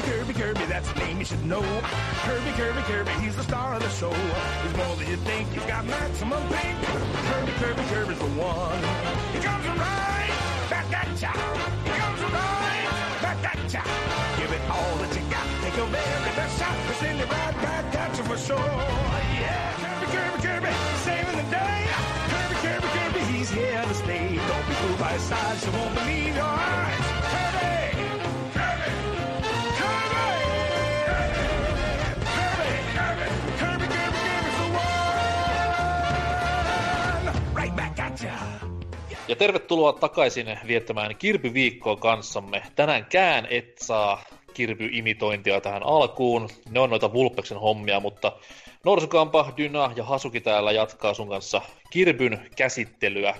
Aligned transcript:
Kirby, 0.00 0.32
Kirby, 0.32 0.34
Kirby, 0.34 0.64
that's 0.66 0.92
the 0.92 0.98
name 1.00 1.18
you 1.18 1.24
should 1.24 1.44
know. 1.44 1.62
Kirby, 2.24 2.50
Kirby, 2.56 2.82
Kirby, 2.82 3.10
he's 3.22 3.36
the 3.36 3.42
star 3.42 3.74
of 3.74 3.82
the 3.82 3.88
show. 3.90 4.12
He's 4.62 4.76
more 4.76 4.96
than 4.96 5.08
you 5.08 5.16
think, 5.16 5.48
he's 5.52 5.64
got 5.64 5.84
maximum 5.84 6.42
pink. 6.48 6.78
Kirby, 7.28 7.52
Kirby, 7.60 7.82
Kirby's 7.92 8.18
the 8.18 8.30
one. 8.40 8.80
He 9.34 9.40
comes 9.40 9.66
right 9.66 10.32
back 10.70 10.88
at 10.92 11.20
ya. 11.20 11.32
He 11.84 11.90
comes 12.00 12.20
right 12.32 13.18
back 13.20 13.44
at 13.44 13.72
ya. 13.72 13.82
Give 14.38 14.52
it 14.52 14.62
all 14.70 14.96
that 15.04 15.12
you 15.14 15.24
got. 15.28 15.46
Take 15.62 15.76
your 15.76 15.86
very 15.86 16.32
best 16.36 16.58
shot. 16.58 16.76
We'll 16.86 16.94
send 16.94 17.20
it 17.20 17.28
right 17.28 17.56
back 17.60 17.94
at 17.94 18.16
you 18.16 18.24
for 18.24 18.38
sure. 18.38 18.56
Yeah, 18.56 19.74
Kirby, 19.84 20.06
Kirby, 20.16 20.38
Kirby, 20.46 20.72
saving 21.04 21.36
the 21.36 21.48
day. 21.50 21.80
Kirby, 22.32 22.56
Kirby, 22.64 22.88
Kirby, 22.96 23.20
he's 23.32 23.50
here 23.50 23.82
to 23.82 23.94
stay. 23.94 24.36
Don't 24.36 24.66
be 24.66 24.74
fooled 24.80 24.98
by 24.98 25.12
his 25.12 25.22
size, 25.22 25.66
you 25.66 25.72
won't 25.72 25.94
believe 25.94 26.36
your 26.36 26.44
eyes. 26.44 27.19
Ja 39.30 39.36
tervetuloa 39.36 39.92
takaisin 39.92 40.58
viettämään 40.66 41.16
Kirby-viikkoa 41.16 41.96
kanssamme. 41.96 42.62
Tänäänkään 42.76 43.46
et 43.50 43.78
saa 43.78 44.24
Kirby-imitointia 44.54 45.60
tähän 45.60 45.82
alkuun. 45.82 46.48
Ne 46.70 46.80
on 46.80 46.90
noita 46.90 47.12
Vulpeksen 47.12 47.60
hommia, 47.60 48.00
mutta 48.00 48.32
Norsukampa, 48.84 49.52
Dyna 49.56 49.92
ja 49.96 50.04
Hasuki 50.04 50.40
täällä 50.40 50.72
jatkaa 50.72 51.14
sun 51.14 51.28
kanssa 51.28 51.62
Kirbyn 51.90 52.50
käsittelyä 52.56 53.34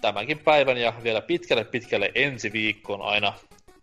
tämänkin 0.00 0.38
päivän 0.38 0.76
ja 0.76 0.92
vielä 1.02 1.20
pitkälle 1.20 1.64
pitkälle 1.64 2.12
ensi 2.14 2.52
viikkoon 2.52 3.02
aina 3.02 3.32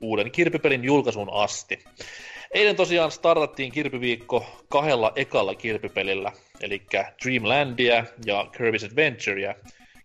uuden 0.02 0.32
Kirpypelin 0.32 0.84
julkaisuun 0.84 1.34
asti. 1.34 1.80
Eilen 2.52 2.76
tosiaan 2.76 3.12
startattiin 3.12 3.71
Kirpyviikko 3.71 4.46
kahdella 4.70 5.12
ekalla 5.15 5.55
Kirpypelillä, 5.55 6.32
eli 6.62 6.82
Dreamlandia 7.24 8.05
ja 8.26 8.46
Kirby's 8.57 8.91
Adventurea 8.91 9.55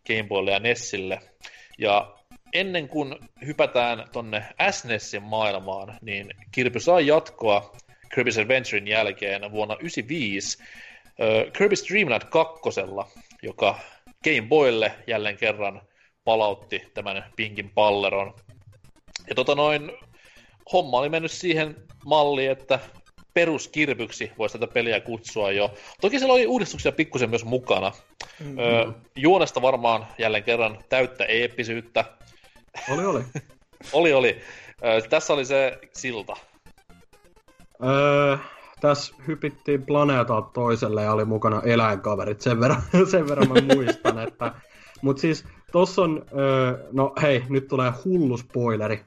Game 0.06 0.28
Boylle 0.28 0.50
ja 0.50 0.58
Nessille. 0.58 1.18
Ja 1.78 2.14
ennen 2.52 2.88
kuin 2.88 3.14
hypätään 3.46 4.04
tonne 4.12 4.44
SNESin 4.70 5.22
maailmaan, 5.22 5.98
niin 6.02 6.30
Kirby 6.52 6.80
sai 6.80 7.06
jatkoa 7.06 7.72
Kirby's 8.14 8.40
Adventurein 8.42 8.88
jälkeen 8.88 9.52
vuonna 9.52 9.74
1995 9.74 10.58
Kirby's 11.52 11.88
Dreamland 11.88 12.22
2, 12.30 12.60
joka 13.42 13.78
Game 14.24 14.48
Boylle 14.48 14.92
jälleen 15.06 15.36
kerran 15.36 15.82
palautti 16.24 16.82
tämän 16.94 17.24
pinkin 17.36 17.70
palleron. 17.70 18.34
Ja 19.28 19.34
tota 19.34 19.54
noin, 19.54 19.92
homma 20.72 20.98
oli 20.98 21.08
mennyt 21.08 21.30
siihen 21.32 21.76
malliin, 22.04 22.50
että 22.50 22.78
peruskirpyksi 23.34 24.32
voisi 24.38 24.58
tätä 24.58 24.72
peliä 24.72 25.00
kutsua 25.00 25.50
jo. 25.50 25.74
Toki 26.00 26.18
siellä 26.18 26.34
oli 26.34 26.46
uudistuksia 26.46 26.92
pikkusen 26.92 27.30
myös 27.30 27.44
mukana. 27.44 27.92
Mm-hmm. 28.40 28.58
Ö, 28.58 28.92
juonesta 29.16 29.62
varmaan 29.62 30.06
jälleen 30.18 30.44
kerran 30.44 30.78
täyttä 30.88 31.24
eeppisyyttä. 31.24 32.04
Oli, 32.90 33.04
oli. 33.04 33.22
oli, 33.92 34.12
oli. 34.12 34.40
Ö, 34.84 35.00
tässä 35.08 35.32
oli 35.32 35.44
se 35.44 35.78
silta. 35.92 36.36
Öö, 37.84 38.36
tässä 38.80 39.14
hypittiin 39.26 39.86
planeetalta 39.86 40.50
toiselle 40.54 41.02
ja 41.02 41.12
oli 41.12 41.24
mukana 41.24 41.62
eläinkaverit, 41.64 42.40
sen 42.40 42.60
verran, 42.60 42.82
sen 43.10 43.28
verran 43.28 43.48
mä 43.48 43.74
muistan, 43.74 44.18
että... 44.18 44.52
Mut 45.02 45.18
siis 45.18 45.44
tossa 45.72 46.02
on, 46.02 46.26
öö, 46.38 46.88
no 46.92 47.12
hei, 47.22 47.44
nyt 47.48 47.68
tulee 47.68 47.92
hullu 48.04 48.36
spoileri. 48.36 49.00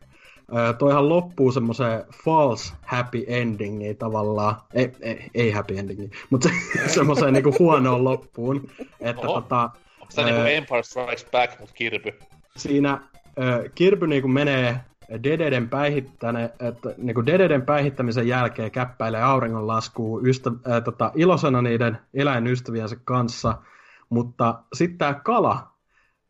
Toihan 0.77 1.09
loppuu 1.09 1.51
semmoiseen 1.51 2.03
false 2.23 2.73
happy 2.81 3.23
endingiin 3.27 3.97
tavallaan. 3.97 4.55
Ei, 4.73 4.91
ei, 5.01 5.29
ei 5.33 5.51
happy 5.51 5.77
endingiin, 5.77 6.11
mutta 6.29 6.49
se, 6.49 6.87
semmoiseen 6.95 7.33
niinku 7.33 7.55
huonoon 7.59 8.03
loppuun. 8.03 8.69
Että 8.99 9.21
Oho. 9.27 9.41
tota, 9.41 9.69
Onko 10.01 10.13
tämä 10.15 10.27
niinku 10.27 10.41
Empire 10.41 10.83
Strikes 10.83 11.25
Back, 11.31 11.59
mutta 11.59 11.73
Kirby? 11.75 12.13
siinä 12.57 12.99
ö, 13.39 13.69
Kirby 13.75 14.07
niinku 14.07 14.27
menee 14.27 14.79
Dededen, 15.23 15.69
päihittäne, 15.69 16.43
että, 16.43 16.89
niinku 16.97 17.25
Dededen 17.25 17.61
päihittämisen 17.61 18.27
jälkeen 18.27 18.71
käppäilee 18.71 19.21
auringonlaskuun 19.23 20.27
ystä, 20.27 20.51
äh, 20.71 20.83
tota, 20.83 21.11
iloisena 21.15 21.61
niiden 21.61 21.97
eläinystäviensä 22.13 22.95
kanssa, 23.03 23.57
mutta 24.09 24.59
sitten 24.73 24.97
tämä 24.97 25.13
kala, 25.13 25.71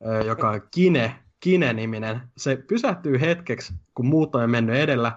ö, 0.06 0.26
joka 0.26 0.50
on 0.50 0.62
Kine, 0.72 1.16
Kine-niminen, 1.46 2.22
se 2.38 2.56
pysähtyy 2.56 3.22
hetkeksi, 3.22 3.74
kun 3.96 4.06
muut 4.06 4.36
on 4.36 4.50
mennyt 4.50 4.76
edellä, 4.76 5.12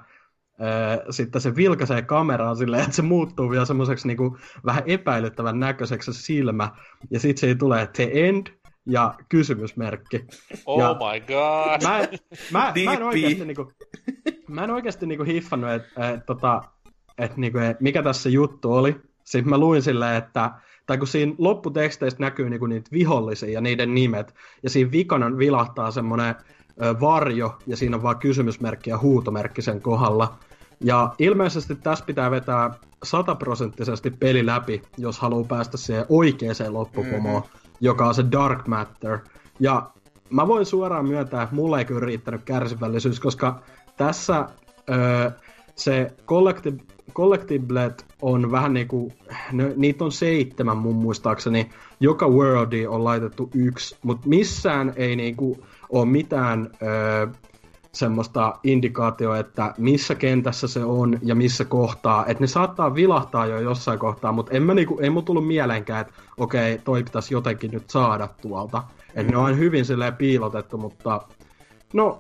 sitten 1.11 1.41
se 1.41 1.56
vilkaisee 1.56 2.03
kameraan 2.03 2.56
silleen, 2.56 2.83
että 2.83 2.97
se 2.97 3.03
muuttuu 3.03 3.50
vielä 3.50 3.65
semmoiseksi 3.65 4.09
niinku 4.09 4.39
vähän 4.66 4.83
epäilyttävän 4.87 5.61
näköiseksi 5.61 6.12
se 6.12 6.22
silmä, 6.22 6.71
ja 7.11 7.21
sitten 7.21 7.50
se 7.50 7.55
tulee 7.55 7.87
The 7.87 8.11
End, 8.12 8.47
ja 8.87 9.15
kysymysmerkki. 9.28 10.27
Oh 10.66 10.81
Ja- 10.81 10.94
my 10.94 11.21
god! 11.21 11.83
Mä, 11.83 11.99
mä, 12.53 12.72
mä 12.84 12.93
en 12.95 13.03
oikeasti 13.03 13.45
niinku, 13.45 13.72
mä 14.49 14.65
en 14.65 14.71
oikeasti 14.71 15.06
niinku 15.06 15.25
hiffannut, 15.25 15.71
että 15.71 16.10
et, 16.10 16.27
tota, 16.27 16.62
et, 17.19 17.37
niinku, 17.37 17.59
et, 17.59 17.81
mikä 17.81 18.03
tässä 18.03 18.28
juttu 18.28 18.72
oli. 18.72 18.97
Sitten 19.25 19.50
mä 19.50 19.59
luin 19.59 19.83
silleen, 19.83 20.16
että 20.16 20.50
tai 20.88 20.99
kun 20.99 21.09
siinä 21.09 21.34
lopputeksteistä 21.38 22.22
näkyy 22.22 22.50
niinku 22.50 22.66
niitä 22.66 22.91
vihollisia 22.93 23.50
ja 23.50 23.60
niiden 23.60 23.94
nimet, 23.94 24.34
ja 24.62 24.71
siinä 24.71 24.91
vikana 24.91 25.38
vilahtaa 25.38 25.91
semmoinen 25.91 26.34
varjo, 27.00 27.59
ja 27.66 27.76
siinä 27.76 27.97
on 27.97 28.03
vaan 28.03 28.19
kysymysmerkki 28.19 28.91
ja 28.91 28.98
huutomerkki 28.98 29.62
sen 29.62 29.81
kohdalla. 29.81 30.38
Ja 30.81 31.15
ilmeisesti 31.19 31.75
tässä 31.75 32.04
pitää 32.04 32.31
vetää 32.31 32.71
sataprosenttisesti 33.04 34.10
peli 34.10 34.47
läpi, 34.47 34.82
jos 34.97 35.19
haluaa 35.19 35.44
päästä 35.44 35.77
siihen 35.77 36.06
oikeaan 36.09 36.54
loppupomoon, 36.75 37.43
mm-hmm. 37.43 37.77
joka 37.81 38.06
on 38.06 38.15
se 38.15 38.25
Dark 38.32 38.66
Matter. 38.66 39.19
Ja 39.60 39.91
mä 40.31 40.48
voin 40.48 40.66
suoraan 40.66 41.09
myöntää, 41.09 41.43
että 41.43 41.54
mulle 41.54 41.78
ei 41.78 41.84
kyllä 41.84 42.00
riittänyt 42.00 42.43
kärsivällisyys, 42.44 43.21
koska 43.21 43.62
tässä 43.97 44.48
öö, 44.91 45.31
se 45.75 46.12
collecti- 46.27 46.97
collectiblet 47.15 48.07
on 48.23 48.51
vähän 48.51 48.75
niinku, 48.75 49.13
ne, 49.53 49.73
niitä 49.77 50.05
on 50.05 50.13
seitsemän 50.13 50.77
mun 50.77 50.95
muistaakseni, 50.95 51.71
joka 52.01 52.29
worldi 52.29 52.87
on 52.87 53.05
laitettu 53.05 53.51
yksi, 53.55 53.97
mutta 54.03 54.29
missään 54.29 54.93
ei 54.97 55.17
niinku 55.17 55.65
ole 55.91 56.07
mitään 56.07 56.71
öö, 56.83 57.27
semmoista 57.93 58.59
indikaatioa, 58.65 59.39
että 59.39 59.75
missä 59.79 60.15
kentässä 60.15 60.69
se 60.69 60.85
on 60.85 61.19
ja 61.23 61.35
missä 61.35 61.65
kohtaa. 61.65 62.27
Että 62.27 62.43
ne 62.43 62.47
saattaa 62.47 62.95
vilahtaa 62.95 63.47
jo 63.47 63.61
jossain 63.61 63.99
kohtaa, 63.99 64.33
mutta 64.33 64.53
en 64.53 64.63
mä 64.63 64.75
niinku, 64.75 64.99
ei 65.01 65.11
mun 65.11 65.25
tullut 65.25 65.47
mieleenkään, 65.47 66.01
että 66.01 66.13
okei, 66.37 66.79
toi 66.79 67.03
pitäisi 67.03 67.35
jotenkin 67.35 67.71
nyt 67.71 67.91
saada 67.91 68.29
tuolta. 68.43 68.83
Että 69.15 69.33
ne 69.33 69.39
on 69.39 69.59
hyvin 69.59 69.85
silleen 69.85 70.17
piilotettu, 70.17 70.79
mutta 70.79 71.21
no 71.93 72.19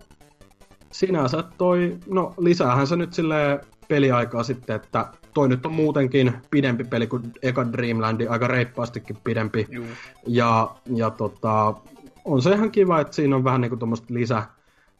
sinänsä 0.92 1.44
toi, 1.58 1.96
no 2.06 2.34
lisäähän 2.38 2.86
se 2.86 2.96
nyt 2.96 3.12
silleen 3.12 3.60
peliaikaa 3.88 4.42
sitten, 4.42 4.76
että 4.76 5.06
toi 5.34 5.48
nyt 5.48 5.66
on 5.66 5.72
muutenkin 5.72 6.32
pidempi 6.50 6.84
peli 6.84 7.06
kuin 7.06 7.22
eka 7.42 7.72
Dreamlandi, 7.72 8.26
aika 8.26 8.46
reippaastikin 8.46 9.16
pidempi. 9.24 9.66
Juu. 9.70 9.86
Ja, 10.26 10.74
ja 10.94 11.10
tota, 11.10 11.74
on 12.24 12.42
se 12.42 12.52
ihan 12.52 12.70
kiva, 12.70 13.00
että 13.00 13.14
siinä 13.14 13.36
on 13.36 13.44
vähän 13.44 13.60
niinku 13.60 13.76
tuommoista 13.76 14.14
lisä, 14.14 14.42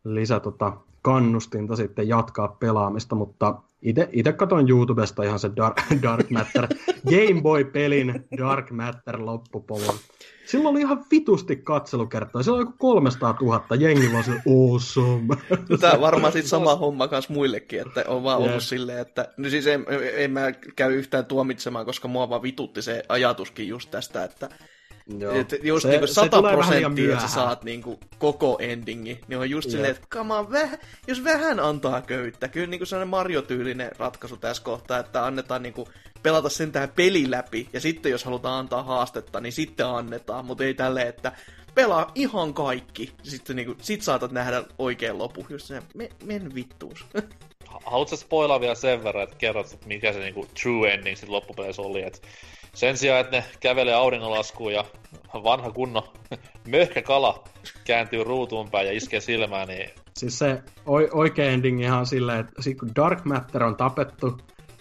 lisä 0.05 0.41
tota, 0.41 0.73
kannustinta 1.03 1.77
sitten 1.77 2.09
jatkaa 2.09 2.57
pelaamista, 2.61 3.15
mutta 3.15 3.55
itse, 3.83 4.09
itse 4.13 4.33
katoin 4.33 4.69
YouTubesta 4.69 5.23
ihan 5.23 5.39
se 5.39 5.51
Dark, 5.57 5.77
Dark 6.03 6.31
Matter, 6.31 6.67
Game 7.11 7.43
Boy-pelin 7.43 8.25
Dark 8.39 8.71
Matter 8.71 9.25
loppupolun. 9.25 9.95
Silloin 10.47 10.73
oli 10.73 10.81
ihan 10.81 11.05
vitusti 11.11 11.57
katselukertoja. 11.57 12.43
Siellä 12.43 12.57
oli 12.57 12.63
joku 12.63 12.77
300 12.79 13.37
000. 13.41 13.65
Jengi 13.79 14.13
vaan 14.13 14.25
se 14.25 14.33
awesome. 14.33 15.37
Tämä 15.81 16.01
varmaan 16.01 16.33
sitten 16.33 16.49
sama 16.49 16.77
homma 16.77 17.09
kanssa 17.09 17.33
muillekin, 17.33 17.81
että 17.81 18.05
on 18.09 18.23
vaan 18.23 18.39
ollut 18.39 18.53
Jep. 18.53 18.61
silleen, 18.61 18.99
että 18.99 19.29
no 19.37 19.49
siis 19.49 19.67
en, 19.67 19.87
en 20.17 20.31
mä 20.31 20.53
käy 20.77 20.95
yhtään 20.95 21.27
tuomitsemaan, 21.27 21.87
koska 21.87 22.09
mua 22.09 22.29
vaan 22.29 22.43
vitutti 22.43 22.83
se 22.83 23.03
ajatuskin 23.09 23.69
just 23.69 23.91
tästä, 23.91 24.25
että 24.25 24.49
Joo. 25.19 25.35
Et 25.35 25.55
just 25.63 25.83
Se- 25.83 25.89
niinku 25.89 26.07
se 26.07 26.13
100 26.13 26.37
tulee 26.37 26.57
vähän 26.57 26.77
liian 26.77 26.93
prosenttia, 26.93 27.15
että 27.15 27.29
sä 27.29 27.35
saat 27.35 27.65
niinku 27.65 28.01
koko 28.19 28.59
endingi, 28.61 29.21
niin 29.29 29.39
on 29.39 29.51
just 29.51 29.71
silleen, 29.71 29.97
että 29.97 30.21
on, 30.21 30.53
väh, 30.53 30.79
jos 31.07 31.25
vähän 31.25 31.61
antaa 31.61 32.01
köyttä. 32.01 32.49
Kyllä 32.49 32.67
niinku 32.67 32.87
sellainen 32.87 33.09
Mario-tyylinen 33.09 33.91
ratkaisu 33.99 34.37
tässä 34.37 34.63
kohtaa, 34.63 34.99
että 34.99 35.27
annetaan 35.27 35.63
niinku 35.63 35.89
pelata 36.23 36.49
sen 36.49 36.73
tähän 36.73 36.93
peli 36.97 37.31
läpi, 37.31 37.69
ja 37.73 37.81
sitten 37.81 38.13
jos 38.13 38.25
halutaan 38.25 38.59
antaa 38.59 38.83
haastetta, 38.83 39.41
niin 39.41 39.53
sitten 39.53 39.87
annetaan, 39.87 40.45
mutta 40.45 40.65
ei 40.65 40.75
tälleen, 40.75 41.09
että 41.09 41.33
pelaa 41.75 42.13
ihan 42.15 42.55
kaikki, 42.55 43.13
sitten 43.23 43.57
niinku, 43.57 43.75
sit 43.81 44.03
saatat 44.03 44.33
nähdä 44.33 44.65
oikein 44.79 45.19
lopu. 45.19 45.47
Just 45.49 45.67
se, 45.67 45.83
me, 45.95 46.11
men 46.25 46.55
vittuus. 46.55 47.07
Haluatko 47.87 48.17
sä 48.17 48.23
spoilaa 48.23 48.61
vielä 48.61 48.75
sen 48.75 49.05
verran, 49.05 49.25
että 49.25 49.37
kerrot, 49.37 49.73
että 49.73 49.87
mikä 49.87 50.13
se 50.13 50.19
niinku 50.19 50.47
true 50.63 50.95
ending 50.95 51.17
sit 51.17 51.29
loppupeleissä 51.29 51.83
oli, 51.83 52.03
että 52.03 52.19
sen 52.75 52.97
sijaan, 52.97 53.21
että 53.21 53.37
ne 53.37 53.45
kävelee 53.61 53.95
auringonlaskuun 53.95 54.73
ja 54.73 54.85
vanha 55.35 55.71
kunno 55.71 56.13
möhkäkala 56.69 57.45
kääntyy 57.85 58.25
ruutuun 58.25 58.71
päin 58.71 58.87
ja 58.87 58.93
iskee 58.93 59.21
silmään, 59.21 59.69
niin 59.69 59.91
Siis 60.19 60.39
se 60.39 60.63
oikea 61.13 61.51
ending 61.51 61.83
ihan 61.83 62.07
silleen, 62.07 62.41
että 62.41 62.63
sit 62.63 62.79
kun 62.79 62.91
Dark 62.97 63.25
Matter 63.25 63.65
on 63.65 63.77
tapettu, 63.77 64.39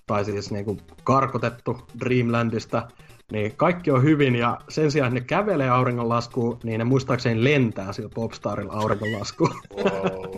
tai 0.07 0.25
siis 0.25 0.51
niinku 0.51 0.77
karkotettu 1.03 1.87
Dreamlandista, 1.99 2.87
niin 3.31 3.55
kaikki 3.55 3.91
on 3.91 4.03
hyvin, 4.03 4.35
ja 4.35 4.57
sen 4.69 4.91
sijaan, 4.91 5.07
että 5.07 5.19
ne 5.19 5.25
kävelee 5.25 5.69
auringonlaskuun, 5.69 6.59
niin 6.63 6.79
ne 6.79 6.83
muistaakseni 6.83 7.43
lentää 7.43 7.93
sillä 7.93 8.09
Popstarilla 8.15 8.73
auringonlaskuun. 8.73 9.55
Wow. 9.75 10.35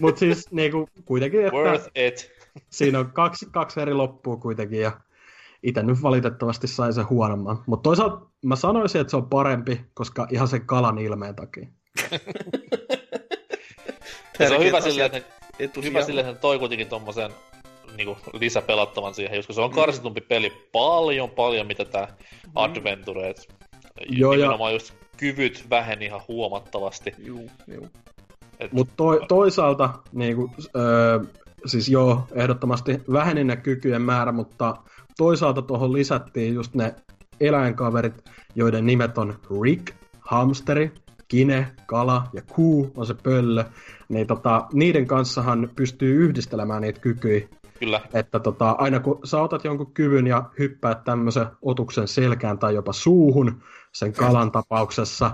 Mutta 0.00 0.18
siis 0.18 0.50
niinku, 0.50 0.88
kuitenkin, 1.04 1.40
että 1.40 1.56
Worth 1.56 1.88
it. 1.94 2.32
siinä 2.68 2.98
on 2.98 3.12
kaksi, 3.12 3.46
kaksi 3.52 3.80
eri 3.80 3.94
loppua 3.94 4.36
kuitenkin, 4.36 4.80
ja 4.80 4.92
itse 5.62 5.82
nyt 5.82 6.02
valitettavasti 6.02 6.66
sain 6.66 6.92
sen 6.92 7.08
huonomman. 7.10 7.58
Mutta 7.66 7.82
toisaalta 7.82 8.26
mä 8.44 8.56
sanoisin, 8.56 9.00
että 9.00 9.10
se 9.10 9.16
on 9.16 9.28
parempi, 9.28 9.80
koska 9.94 10.26
ihan 10.30 10.48
sen 10.48 10.66
kalan 10.66 10.98
ilmeen 10.98 11.36
takia. 11.36 11.66
Ja 14.38 14.48
se 14.48 14.56
on 14.56 14.64
hyvä 14.64 14.80
silleen, 14.80 15.10
että 15.58 15.80
hyvä 15.82 16.02
silleen, 16.02 16.28
että 16.28 16.40
toi 16.40 16.58
kuitenkin 16.58 16.88
tommosen 16.88 17.30
niinku 17.96 18.16
lisäpelattavan 18.32 19.14
siihen, 19.14 19.46
kun 19.46 19.54
se 19.54 19.60
on 19.60 19.70
karsitumpi 19.70 20.20
peli 20.20 20.52
paljon 20.72 21.30
paljon, 21.30 21.66
mitä 21.66 21.84
tää 21.84 22.16
Adventure, 22.54 23.30
et 23.30 23.48
Joo, 24.08 24.32
ja- 24.32 24.38
nimenomaan 24.38 24.72
just 24.72 24.94
kyvyt 25.16 25.66
väheni 25.70 26.04
ihan 26.04 26.20
huomattavasti. 26.28 27.14
Juu, 27.18 27.50
juu. 27.74 27.88
Et, 28.60 28.72
Mutta 28.72 28.94
to, 28.96 29.26
toisaalta, 29.28 29.90
niinku, 30.12 30.50
öö, 30.76 31.20
siis 31.66 31.88
joo, 31.88 32.26
ehdottomasti 32.32 33.00
väheni 33.12 33.44
ne 33.44 33.56
kykyjen 33.56 34.02
määrä, 34.02 34.32
mutta 34.32 34.76
toisaalta 35.20 35.62
tuohon 35.62 35.92
lisättiin 35.92 36.54
just 36.54 36.74
ne 36.74 36.94
eläinkaverit, 37.40 38.24
joiden 38.54 38.86
nimet 38.86 39.18
on 39.18 39.38
Rick, 39.62 39.94
hamsteri, 40.20 40.92
kine, 41.28 41.66
kala 41.86 42.26
ja 42.32 42.42
kuu 42.42 42.92
on 42.96 43.06
se 43.06 43.14
pöllö, 43.14 43.64
niin 44.08 44.26
tota, 44.26 44.66
niiden 44.72 45.06
kanssahan 45.06 45.70
pystyy 45.76 46.24
yhdistelemään 46.24 46.82
niitä 46.82 47.00
kykyjä. 47.00 47.48
kyllä, 47.78 48.00
Että 48.14 48.40
tota, 48.40 48.70
aina 48.70 49.00
kun 49.00 49.18
sä 49.24 49.42
otat 49.42 49.64
jonkun 49.64 49.92
kyvyn 49.94 50.26
ja 50.26 50.44
hyppäät 50.58 51.04
tämmöisen 51.04 51.46
otuksen 51.62 52.08
selkään 52.08 52.58
tai 52.58 52.74
jopa 52.74 52.92
suuhun, 52.92 53.62
sen 53.92 54.12
kalan 54.12 54.52
tapauksessa, 54.52 55.30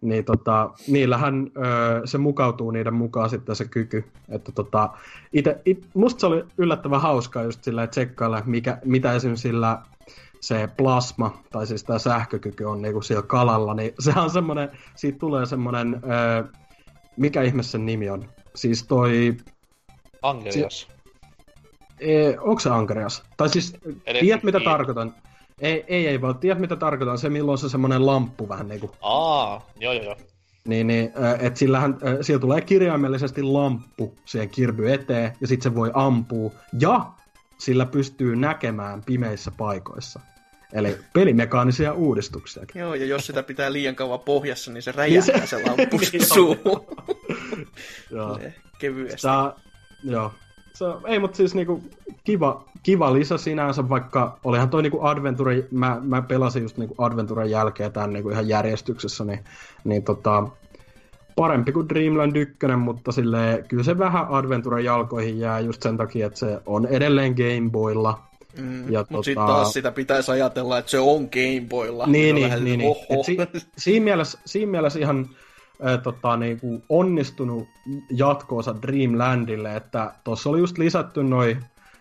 niin 0.00 0.24
tota, 0.24 0.70
niillähän 0.88 1.50
öö, 1.56 2.06
se 2.06 2.18
mukautuu 2.18 2.70
niiden 2.70 2.94
mukaan 2.94 3.30
sitten 3.30 3.56
se 3.56 3.64
kyky. 3.64 4.04
Että 4.28 4.52
tota, 4.52 4.90
ite, 5.32 5.60
it, 5.64 5.86
musta 5.94 6.20
se 6.20 6.26
oli 6.26 6.44
yllättävän 6.58 7.00
hauskaa 7.00 7.42
just 7.42 7.64
sillä 7.64 7.86
tsekkailla, 7.86 8.42
mikä, 8.46 8.78
mitä 8.84 9.12
esimerkiksi 9.12 9.48
sillä 9.48 9.78
se 10.40 10.68
plasma, 10.76 11.42
tai 11.52 11.66
siis 11.66 11.84
tämä 11.84 11.98
sähkökyky 11.98 12.64
on 12.64 12.82
niinku 12.82 13.02
siellä 13.02 13.22
kalalla, 13.22 13.74
niin 13.74 13.94
se 13.98 14.12
on 14.16 14.30
semmoinen, 14.30 14.70
siitä 14.94 15.18
tulee 15.18 15.46
semmoinen, 15.46 16.00
öö, 16.04 16.44
mikä 17.16 17.42
ihme 17.42 17.62
sen 17.62 17.86
nimi 17.86 18.10
on? 18.10 18.28
Siis 18.54 18.86
toi 18.86 19.36
Angelias. 20.22 20.88
Ee, 22.00 22.38
onko 22.38 22.60
se 22.60 22.70
Ankerias? 22.70 23.22
Tai 23.36 23.48
siis, 23.48 23.76
Eli- 24.06 24.20
tiedät 24.20 24.42
mitä 24.42 24.60
tarkoitan? 24.60 25.14
Ei, 25.60 25.84
ei, 25.88 26.06
ei 26.06 26.20
vaan 26.20 26.38
tiedät 26.38 26.58
mitä 26.58 26.76
tarkoitan, 26.76 27.18
se 27.18 27.28
milloin 27.28 27.58
se 27.58 27.68
semmoinen 27.68 28.06
lamppu 28.06 28.48
vähän 28.48 28.68
niinku. 28.68 28.90
Aa, 29.00 29.70
joo 29.80 29.92
joo 29.92 30.04
joo. 30.04 30.16
Niin, 30.64 30.86
niin 30.86 31.12
että 31.40 31.58
sillähän, 31.58 31.98
äh, 32.06 32.14
siellä 32.20 32.40
tulee 32.40 32.60
kirjaimellisesti 32.60 33.42
lamppu 33.42 34.14
siihen 34.24 34.48
kirby 34.50 34.92
eteen, 34.92 35.32
ja 35.40 35.46
sitten 35.46 35.72
se 35.72 35.76
voi 35.76 35.90
ampua, 35.94 36.50
ja 36.80 37.06
sillä 37.58 37.86
pystyy 37.86 38.36
näkemään 38.36 39.02
pimeissä 39.06 39.50
paikoissa. 39.50 40.20
Eli 40.72 40.98
pelimekaanisia 41.12 41.92
uudistuksia. 41.92 42.62
Joo, 42.74 42.94
ja 42.94 43.06
jos 43.06 43.26
sitä 43.26 43.42
pitää 43.42 43.72
liian 43.72 43.96
kauan 43.96 44.20
pohjassa, 44.20 44.72
niin 44.72 44.82
se 44.82 44.92
räjähtää 44.92 45.36
Niin 45.36 45.48
se, 45.48 45.56
se- 45.56 45.66
lamppu 45.66 45.98
Niin 46.12 46.26
suuhun. 46.26 46.86
Joo. 48.10 48.38
Kevyesti. 48.78 49.22
Tää, 49.22 49.52
joo. 50.04 50.32
Se, 50.74 50.84
ei, 51.06 51.18
mutta 51.18 51.36
siis 51.36 51.54
niinku 51.54 51.82
kiva, 52.24 52.64
kiva 52.82 53.12
lisä 53.12 53.38
sinänsä, 53.38 53.88
vaikka 53.88 54.38
olihan 54.44 54.70
toi 54.70 54.82
niinku 54.82 55.00
Adventure, 55.02 55.64
mä, 55.70 55.98
mä 56.02 56.22
pelasin 56.22 56.62
just 56.62 56.76
niinku 56.76 56.94
Adventuren 56.98 57.50
jälkeen 57.50 57.92
tämän 57.92 58.12
niinku 58.12 58.30
ihan 58.30 58.48
järjestyksessä, 58.48 59.24
niin, 59.24 59.40
niin 59.84 60.02
tota, 60.02 60.48
parempi 61.36 61.72
kuin 61.72 61.88
Dreamland 61.88 62.36
1, 62.36 62.56
mutta 62.76 63.12
sille 63.12 63.64
kyllä 63.68 63.82
se 63.82 63.98
vähän 63.98 64.26
Adventuren 64.28 64.84
jalkoihin 64.84 65.38
jää 65.40 65.60
just 65.60 65.82
sen 65.82 65.96
takia, 65.96 66.26
että 66.26 66.38
se 66.38 66.58
on 66.66 66.86
edelleen 66.86 67.34
Game 67.34 67.70
Boylla. 67.70 68.22
Mm, 68.58 68.92
ja 68.92 69.00
Mutta 69.00 69.16
tota- 69.16 69.24
sitten 69.24 69.46
taas 69.46 69.72
sitä 69.72 69.92
pitäisi 69.92 70.32
ajatella, 70.32 70.78
että 70.78 70.90
se 70.90 70.98
on 70.98 71.22
Game 71.22 71.66
Boylla. 71.68 72.06
Niin, 72.06 72.34
niin, 72.34 72.64
niin, 72.64 72.78
niin. 72.78 72.90
oho. 72.90 73.04
Et 73.08 73.24
si, 73.26 73.36
siinä, 73.78 74.04
mielessä, 74.04 74.38
siinä 74.44 74.70
mielessä 74.70 74.98
ihan 74.98 75.28
ä, 75.84 75.98
tota, 75.98 76.36
niinku 76.36 76.82
onnistunut 76.88 77.68
jatkoosa 78.10 78.82
Dreamlandille, 78.82 79.76
että 79.76 80.14
tuossa 80.24 80.50
oli 80.50 80.58
just 80.58 80.78
lisätty 80.78 81.22
noi 81.22 81.56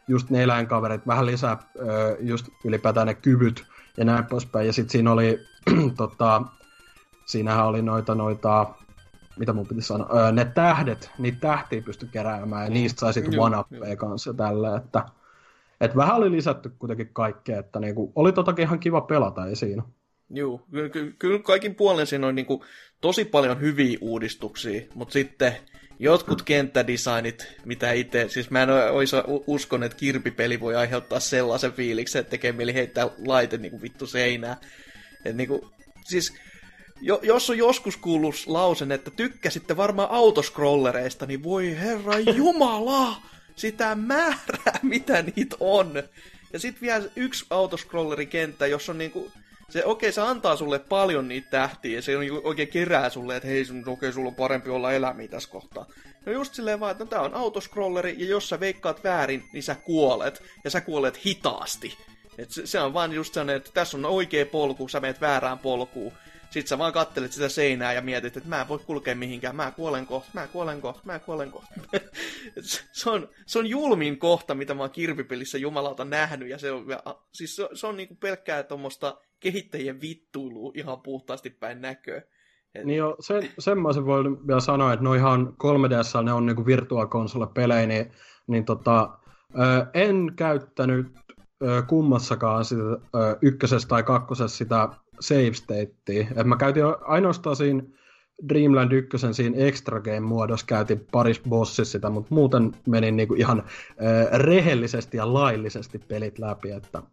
just 0.07 0.29
ne 0.29 0.43
eläinkaverit, 0.43 1.07
vähän 1.07 1.25
lisää 1.25 1.57
ö, 1.79 2.17
just 2.19 2.47
ylipäätään 2.65 3.07
ne 3.07 3.13
kyvyt 3.13 3.65
ja 3.97 4.05
näin 4.05 4.25
poispäin. 4.25 4.67
Ja 4.67 4.73
sitten 4.73 4.91
siinä 4.91 5.11
oli, 5.11 5.39
tota, 5.97 6.41
siinähän 7.25 7.65
oli 7.65 7.81
noita, 7.81 8.15
noita 8.15 8.65
mitä 9.39 9.53
mun 9.53 9.67
piti 9.67 9.81
sanoa, 9.81 10.09
öö, 10.19 10.31
ne 10.31 10.45
tähdet, 10.45 11.11
niitä 11.17 11.39
tähtiä 11.39 11.81
pysty 11.81 12.05
keräämään 12.05 12.63
ja 12.63 12.69
niistä 12.69 12.99
sai 12.99 13.13
sitten 13.13 13.39
one 13.39 13.57
joo. 13.71 13.95
kanssa 13.97 14.33
tällä, 14.33 14.77
että 14.77 15.05
et 15.81 15.95
vähän 15.95 16.15
oli 16.15 16.31
lisätty 16.31 16.71
kuitenkin 16.79 17.09
kaikkea, 17.13 17.59
että 17.59 17.79
niinku, 17.79 18.11
oli 18.15 18.31
totakin 18.31 18.63
ihan 18.63 18.79
kiva 18.79 19.01
pelata, 19.01 19.45
ei 19.45 19.55
siinä. 19.55 19.83
Joo, 20.29 20.61
kyllä, 20.71 21.11
kyllä 21.19 21.39
kaikin 21.39 21.75
puolen 21.75 22.07
siinä 22.07 22.27
on 22.27 22.35
niinku 22.35 22.65
tosi 23.01 23.25
paljon 23.25 23.61
hyviä 23.61 23.97
uudistuksia, 24.01 24.81
mutta 24.95 25.13
sitten 25.13 25.57
jotkut 25.99 26.41
kenttädesignit, 26.41 27.47
mitä 27.65 27.91
itse, 27.91 28.29
siis 28.29 28.49
mä 28.49 28.63
en 28.63 28.69
olisi 28.69 29.15
uskon, 29.47 29.83
että 29.83 29.97
kirpipeli 29.97 30.59
voi 30.59 30.75
aiheuttaa 30.75 31.19
sellaisen 31.19 31.73
fiiliksen, 31.73 32.19
että 32.19 32.29
tekee 32.29 32.51
mieli 32.51 32.73
heittää 32.73 33.09
laite 33.25 33.57
niinku 33.57 33.81
vittu 33.81 34.07
seinään. 34.07 34.57
Et 35.25 35.35
niinku, 35.35 35.71
siis 36.05 36.33
jo, 37.01 37.19
jos 37.23 37.49
on 37.49 37.57
joskus 37.57 37.97
kuullut 37.97 38.35
lausen, 38.47 38.91
että 38.91 39.11
tykkäsitte 39.11 39.77
varmaan 39.77 40.11
autoscrollereista, 40.11 41.25
niin 41.25 41.43
voi 41.43 41.77
herra 41.79 42.19
jumala, 42.19 43.21
sitä 43.55 43.95
määrää, 43.95 44.79
mitä 44.83 45.21
niitä 45.21 45.55
on. 45.59 46.03
Ja 46.53 46.59
sitten 46.59 46.81
vielä 46.81 47.09
yksi 47.15 47.45
autoscrollerikenttä, 47.49 48.67
jos 48.67 48.89
on 48.89 48.97
niinku, 48.97 49.31
se 49.69 49.85
okei, 49.85 50.11
se 50.11 50.21
antaa 50.21 50.55
sulle 50.55 50.79
paljon 50.79 51.27
niitä 51.27 51.49
tähtiä, 51.49 51.95
ja 51.95 52.01
se 52.01 52.17
on 52.17 52.23
oikein 52.43 52.67
kerää 52.67 53.09
sulle, 53.09 53.35
että 53.35 53.47
hei, 53.47 53.65
sun- 53.65 53.89
okei, 53.89 54.13
sulla 54.13 54.29
on 54.29 54.35
parempi 54.35 54.69
olla 54.69 54.91
eläimiä 54.91 55.27
tässä 55.27 55.49
kohtaa. 55.49 55.85
No 56.25 56.31
just 56.31 56.53
silleen 56.53 56.79
vaan, 56.79 56.91
että 56.91 57.03
no, 57.03 57.09
tää 57.09 57.21
on 57.21 57.33
autoscrolleri, 57.35 58.15
ja 58.17 58.25
jos 58.25 58.49
sä 58.49 58.59
veikkaat 58.59 59.03
väärin, 59.03 59.43
niin 59.53 59.63
sä 59.63 59.75
kuolet, 59.75 60.43
ja 60.63 60.69
sä 60.69 60.81
kuolet 60.81 61.25
hitaasti. 61.25 61.97
Et 62.37 62.51
se, 62.51 62.67
se 62.67 62.79
on 62.79 62.93
vaan 62.93 63.13
just 63.13 63.33
sellainen, 63.33 63.55
että 63.55 63.71
tässä 63.73 63.97
on 63.97 64.05
oikea 64.05 64.45
polku, 64.45 64.87
sä 64.87 64.99
menet 64.99 65.21
väärään 65.21 65.59
polkuun. 65.59 66.13
Sitten 66.49 66.67
sä 66.67 66.77
vaan 66.77 66.93
kattelet 66.93 67.31
sitä 67.31 67.49
seinää 67.49 67.93
ja 67.93 68.01
mietit, 68.01 68.37
että 68.37 68.49
mä 68.49 68.61
en 68.61 68.67
voi 68.67 68.79
kulkea 68.79 69.15
mihinkään, 69.15 69.55
mä 69.55 69.71
kuolen 69.71 70.05
kohta, 70.05 70.29
mä 70.33 70.47
kuolen 70.47 70.81
kohta, 70.81 71.01
mä 71.05 71.19
kuolen 71.19 71.51
kohta. 71.51 71.75
Se- 72.91 73.09
on, 73.09 73.29
se 73.45 73.59
on 73.59 73.67
julmin 73.67 74.19
kohta, 74.19 74.55
mitä 74.55 74.73
mä 74.73 74.83
oon 74.83 74.91
kirpipelissä 74.91 75.57
jumalauta 75.57 76.05
nähnyt, 76.05 76.49
ja 76.49 76.57
se 76.57 76.71
on, 76.71 76.89
ja, 76.89 77.03
siis 77.33 77.55
se, 77.55 77.69
se 77.73 77.87
on 77.87 77.97
niinku 77.97 78.15
pelkkää 78.15 78.63
tuommoista 78.63 79.17
kehittäjien 79.39 80.01
vittuilua 80.01 80.71
ihan 80.75 81.01
puhtaasti 81.01 81.49
päin 81.49 81.81
näköä. 81.81 82.21
Et, 82.75 82.85
Niin 82.85 82.97
jo, 82.97 83.15
sen, 83.19 83.49
semmoisen 83.59 84.05
voi 84.05 84.23
vielä 84.47 84.59
sanoa, 84.59 84.93
että 84.93 85.03
noihan 85.03 85.47
3DS 85.63 86.23
ne 86.23 86.33
on 86.33 86.45
niinku 86.45 86.65
virtual 86.65 87.07
console 87.07 87.47
pelejä, 87.53 87.87
niin, 87.87 88.11
niin 88.47 88.65
tota, 88.65 89.09
ö, 89.59 89.85
en 89.93 90.31
käyttänyt 90.35 91.07
ö, 91.63 91.81
kummassakaan 91.87 92.65
sitä, 92.65 92.81
ö, 92.81 93.37
ykkösessä 93.41 93.87
tai 93.87 94.03
kakkosessa 94.03 94.57
sitä 94.57 94.89
save 95.19 95.53
statea. 95.53 96.43
Mä 96.43 96.57
käytin 96.57 96.83
ainoastaan 97.01 97.55
siinä 97.55 97.83
Dreamland 98.49 98.91
1 98.91 99.17
siinä 99.31 99.57
extra 99.57 99.99
game 99.99 100.19
muodossa 100.19 100.65
käytin 100.65 101.07
paris 101.11 101.41
bossissa 101.49 101.91
sitä, 101.91 102.09
mutta 102.09 102.35
muuten 102.35 102.71
menin 102.87 103.17
niinku 103.17 103.33
ihan 103.33 103.63
ö, 103.89 104.37
rehellisesti 104.37 105.17
ja 105.17 105.33
laillisesti 105.33 105.99
pelit 105.99 106.39
läpi, 106.39 106.71
että 106.71 107.03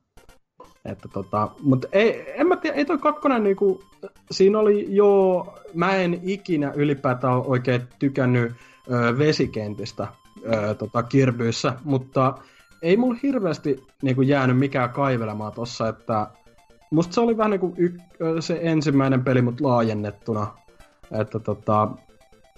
että 0.87 1.09
tota, 1.09 1.49
mutta 1.63 1.89
ei, 1.93 2.25
en 2.41 2.47
mä 2.47 2.57
tiedä, 2.57 2.77
ei 2.77 2.85
toi 2.85 2.99
kakkonen 2.99 3.45
niinku, 3.45 3.83
siinä 4.31 4.59
oli 4.59 4.87
jo, 4.89 5.47
mä 5.75 5.95
en 5.95 6.21
ikinä 6.23 6.73
ylipäätään 6.75 7.43
oikein 7.47 7.83
tykännyt 7.99 8.53
ö, 8.91 9.19
vesikentistä 9.19 10.07
ö, 10.55 10.75
tota, 10.75 11.03
Kirbyissä, 11.03 11.73
mutta 11.85 12.35
ei 12.83 12.97
mulla 12.97 13.19
hirveästi 13.23 13.87
niinku 14.03 14.23
jäänyt 14.23 14.59
mikään 14.59 14.91
kaivelemaan 14.91 15.53
tossa, 15.53 15.89
että 15.89 16.27
musta 16.91 17.15
se 17.15 17.21
oli 17.21 17.37
vähän 17.37 17.51
niinku 17.51 17.75
y, 17.77 17.99
ö, 18.21 18.41
se 18.41 18.59
ensimmäinen 18.63 19.25
peli, 19.25 19.43
mut 19.43 19.61
laajennettuna, 19.61 20.47
että 21.21 21.39
tota, 21.39 21.89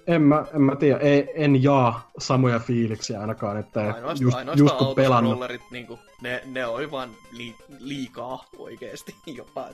en 0.08 0.22
mä, 0.22 0.44
en 0.54 0.62
mä 0.62 0.76
tiedä, 0.76 0.98
ei, 0.98 1.28
en 1.34 1.62
jaa 1.62 2.10
samoja 2.18 2.58
fiiliksiä 2.58 3.20
ainakaan, 3.20 3.58
että 3.58 3.80
ainoastaan, 3.80 4.16
just, 4.20 4.36
ainoastaan 4.36 4.58
just 4.58 4.76
kun 4.76 4.94
pelannut, 4.94 5.38
niinku, 5.70 5.98
ne, 6.22 6.42
ne 6.46 6.66
oli 6.66 6.90
vaan 6.90 7.10
li, 7.32 7.54
liikaa 7.78 8.44
oikeesti 8.58 9.14
jopa. 9.36 9.68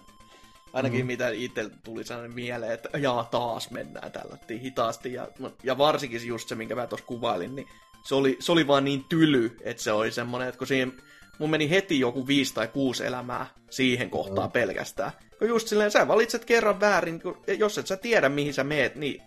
Ainakin 0.73 1.01
mm. 1.01 1.07
mitä 1.07 1.29
itse 1.29 1.71
tuli 1.85 2.05
sellainen 2.05 2.35
mieleen, 2.35 2.73
että 2.73 2.99
jaa 2.99 3.25
taas 3.25 3.71
mennään 3.71 4.13
tällä 4.13 4.39
hitaasti. 4.51 5.13
Ja, 5.13 5.29
ja 5.63 5.79
varsinkin 5.79 6.27
just 6.27 6.49
se, 6.49 6.55
minkä 6.55 6.75
mä 6.75 6.87
tuossa 6.87 7.07
kuvailin, 7.07 7.55
niin 7.55 7.69
se 8.05 8.15
oli, 8.15 8.37
se 8.41 8.53
oli 8.53 8.67
vaan 8.67 8.85
niin 8.85 9.05
tyly, 9.09 9.57
että 9.63 9.83
se 9.83 9.93
oli 9.93 10.11
semmoinen, 10.11 10.49
että 10.49 10.59
kun 10.59 10.67
siihen, 10.67 10.93
mun 11.39 11.51
meni 11.51 11.71
heti 11.71 12.01
joku 12.01 12.27
viisi 12.27 12.55
tai 12.55 12.69
kuusi 12.69 13.07
elämää 13.07 13.47
siihen 13.71 14.11
kohtaan 14.11 14.49
mm. 14.49 14.53
pelkästään. 14.53 15.13
Kun 15.39 15.49
just 15.49 15.69
silleen, 15.69 15.91
sä 15.91 16.09
valitset 16.09 16.45
kerran 16.45 16.81
väärin, 16.81 17.21
kun, 17.21 17.39
jos 17.59 17.79
et 17.79 17.87
sä 17.87 17.97
tiedä 17.97 18.29
mihin 18.29 18.55
sä 18.55 18.65
meet, 18.65 18.97
niin, 18.97 19.23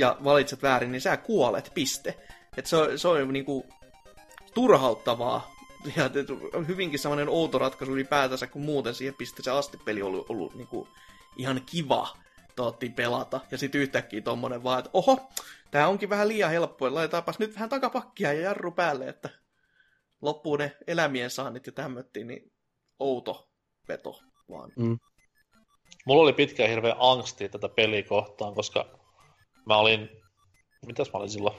ja 0.00 0.16
valitset 0.24 0.62
väärin, 0.62 0.92
niin 0.92 1.00
sä 1.00 1.16
kuolet, 1.16 1.70
piste. 1.74 2.18
Et 2.56 2.66
se, 2.66 2.76
se 2.96 3.08
on 3.08 3.32
niinku 3.32 3.66
turhauttavaa 4.54 5.54
ja 5.96 6.10
hyvinkin 6.68 6.98
semmoinen 6.98 7.28
outo 7.28 7.58
ratkaisu 7.58 7.94
ylipäätänsä, 7.94 8.46
kun 8.46 8.62
muuten 8.62 8.94
siihen 8.94 9.14
pisteeseen 9.14 9.56
asti 9.56 9.78
peli 9.84 10.02
oli 10.02 10.10
ollut, 10.10 10.30
ollut 10.30 10.54
niinku 10.54 10.88
ihan 11.36 11.62
kiva 11.66 12.16
toottiin 12.56 12.92
pelata. 12.92 13.40
Ja 13.50 13.58
sitten 13.58 13.80
yhtäkkiä 13.80 14.20
tommonen 14.20 14.62
vaan, 14.62 14.78
että 14.78 14.90
oho, 14.92 15.30
tää 15.70 15.88
onkin 15.88 16.10
vähän 16.10 16.28
liian 16.28 16.50
helppoa, 16.50 16.94
laitetaanpas 16.94 17.38
nyt 17.38 17.54
vähän 17.54 17.68
takapakkia 17.68 18.32
ja 18.32 18.40
jarru 18.40 18.72
päälle, 18.72 19.08
että 19.08 19.28
loppuu 20.22 20.56
ne 20.56 20.76
elämien 20.86 21.30
saannit 21.30 21.66
ja 21.66 21.72
tämmöttiin, 21.72 22.26
niin 22.26 22.52
outo 22.98 23.50
veto 23.88 24.20
vaan. 24.50 24.72
Mm. 24.76 24.98
Mulla 26.06 26.22
oli 26.22 26.32
pitkään 26.32 26.70
hirveä 26.70 26.96
angsti 26.98 27.48
tätä 27.48 27.68
peliä 27.68 28.02
kohtaan, 28.02 28.54
koska 28.54 28.99
mä 29.66 29.76
olin, 29.76 30.10
mitäs 30.86 31.12
mä 31.12 31.18
olin 31.18 31.30
silloin, 31.30 31.56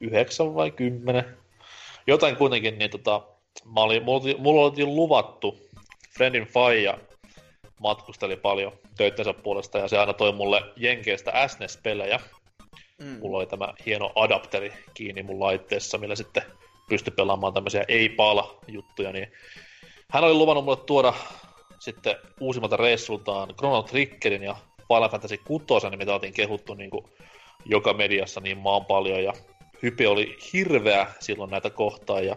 yhdeksän 0.00 0.54
vai 0.54 0.70
kymmenen? 0.70 1.36
Jotain 2.06 2.36
kuitenkin, 2.36 2.78
niin 2.78 2.90
tota, 2.90 3.22
mä 3.74 3.80
olin, 3.80 4.02
mulla, 4.38 4.60
oli 4.60 4.84
luvattu 4.84 5.58
Friendin 6.14 6.46
Faija 6.46 6.98
matkusteli 7.78 8.36
paljon 8.36 8.72
töittensä 8.96 9.32
puolesta 9.32 9.78
ja 9.78 9.88
se 9.88 9.98
aina 9.98 10.12
toi 10.12 10.32
mulle 10.32 10.62
Jenkeistä 10.76 11.48
SNES-pelejä. 11.48 12.20
Mm. 12.98 13.18
Mulla 13.20 13.38
oli 13.38 13.46
tämä 13.46 13.74
hieno 13.86 14.12
adapteri 14.14 14.72
kiinni 14.94 15.22
mun 15.22 15.40
laitteessa, 15.40 15.98
millä 15.98 16.14
sitten 16.14 16.42
pystyi 16.88 17.12
pelaamaan 17.16 17.54
tämmöisiä 17.54 17.84
ei-pala-juttuja, 17.88 19.12
niin 19.12 19.32
hän 20.10 20.24
oli 20.24 20.34
luvannut 20.34 20.64
mulle 20.64 20.84
tuoda 20.86 21.14
sitten 21.78 22.16
uusimmalta 22.40 22.76
reissultaan 22.76 23.54
Chrono 23.54 23.82
Triggerin 23.82 24.42
ja 24.42 24.56
Final 24.94 25.08
Fantasy 25.08 25.38
6, 25.44 25.64
mitä 25.96 26.14
oltiin 26.14 26.32
kehuttu 26.32 26.74
niin 26.74 26.90
kuin 26.90 27.04
joka 27.64 27.92
mediassa 27.92 28.40
niin 28.40 28.58
maan 28.58 28.84
paljon, 28.84 29.24
ja 29.24 29.32
hype 29.82 30.08
oli 30.08 30.36
hirveä 30.52 31.06
silloin 31.20 31.50
näitä 31.50 31.70
kohtaa, 31.70 32.20
ja 32.20 32.36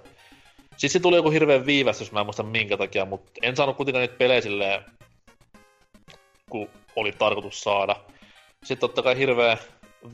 sitten 0.72 0.90
se 0.90 1.00
tuli 1.00 1.16
joku 1.16 1.30
hirveän 1.30 1.66
viivästys, 1.66 2.12
mä 2.12 2.20
en 2.20 2.26
muista 2.26 2.44
minkä 2.44 2.78
takia, 2.78 3.06
mutta 3.06 3.32
en 3.42 3.56
saanut 3.56 3.78
kuitenkaan 3.78 4.02
niitä 4.02 4.18
pelejä 4.18 4.42
silleen 4.42 4.84
kun 6.50 6.70
oli 6.96 7.12
tarkoitus 7.12 7.62
saada. 7.62 7.96
Sitten 8.64 8.78
totta 8.78 9.02
kai 9.02 9.18
hirveä 9.18 9.58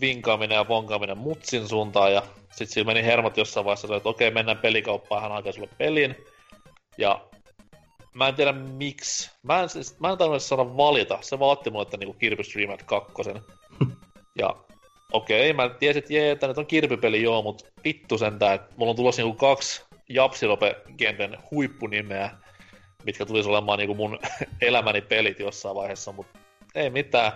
vinkaaminen 0.02 0.56
ja 0.56 0.68
vonkaaminen 0.68 1.18
mutsin 1.18 1.68
suuntaan, 1.68 2.14
ja 2.14 2.22
sitten 2.50 2.68
siinä 2.68 2.94
meni 2.94 3.04
hermot 3.04 3.38
jossain 3.38 3.66
vaiheessa, 3.66 3.96
että 3.96 4.10
okei, 4.10 4.32
mennään 4.32 4.58
pelikauppaan, 4.58 5.22
hän 5.22 5.32
hakee 5.32 5.52
sulle 5.52 5.70
pelin. 5.78 6.16
Ja 6.98 7.22
mä 8.13 8.27
en 8.27 8.36
tiedä 8.36 8.51
miksi. 8.51 9.32
Mä 9.44 9.62
en, 9.62 9.70
siis, 9.70 10.00
mä 10.00 10.10
en 10.10 10.18
tarvinnut 10.18 10.44
saada 10.44 10.77
valita. 10.77 11.18
Se 11.22 11.39
vaatti 11.39 11.70
mulle, 11.70 11.84
että 11.84 11.98
niinku 11.98 12.13
Kirby 12.13 12.44
Streamer 12.44 12.84
2. 12.86 13.13
ja 14.39 14.56
okei, 15.12 15.51
okay, 15.51 15.70
mä 15.70 15.75
tiesin, 15.75 16.00
että 16.00 16.13
jee, 16.13 16.32
että 16.32 16.48
nyt 16.48 16.58
on 16.58 16.65
kirpypeli 16.65 17.22
joo, 17.22 17.41
mutta 17.41 17.65
vittu 17.84 18.18
sentään, 18.18 18.56
että 18.56 18.74
mulla 18.75 18.89
on 18.89 18.96
tulossa 18.96 19.22
niinku 19.22 19.38
kaksi 19.38 19.84
Japsilope-genten 20.10 21.38
huippunimeä, 21.51 22.32
mitkä 23.06 23.25
tulisi 23.25 23.50
olemaan 23.50 23.80
niinku 23.80 23.96
mun 23.96 24.20
elämäni 24.62 25.01
pelit 25.01 25.39
jossain 25.39 25.75
vaiheessa, 25.75 26.12
mutta 26.12 26.39
ei 26.75 26.89
mitään. 26.89 27.32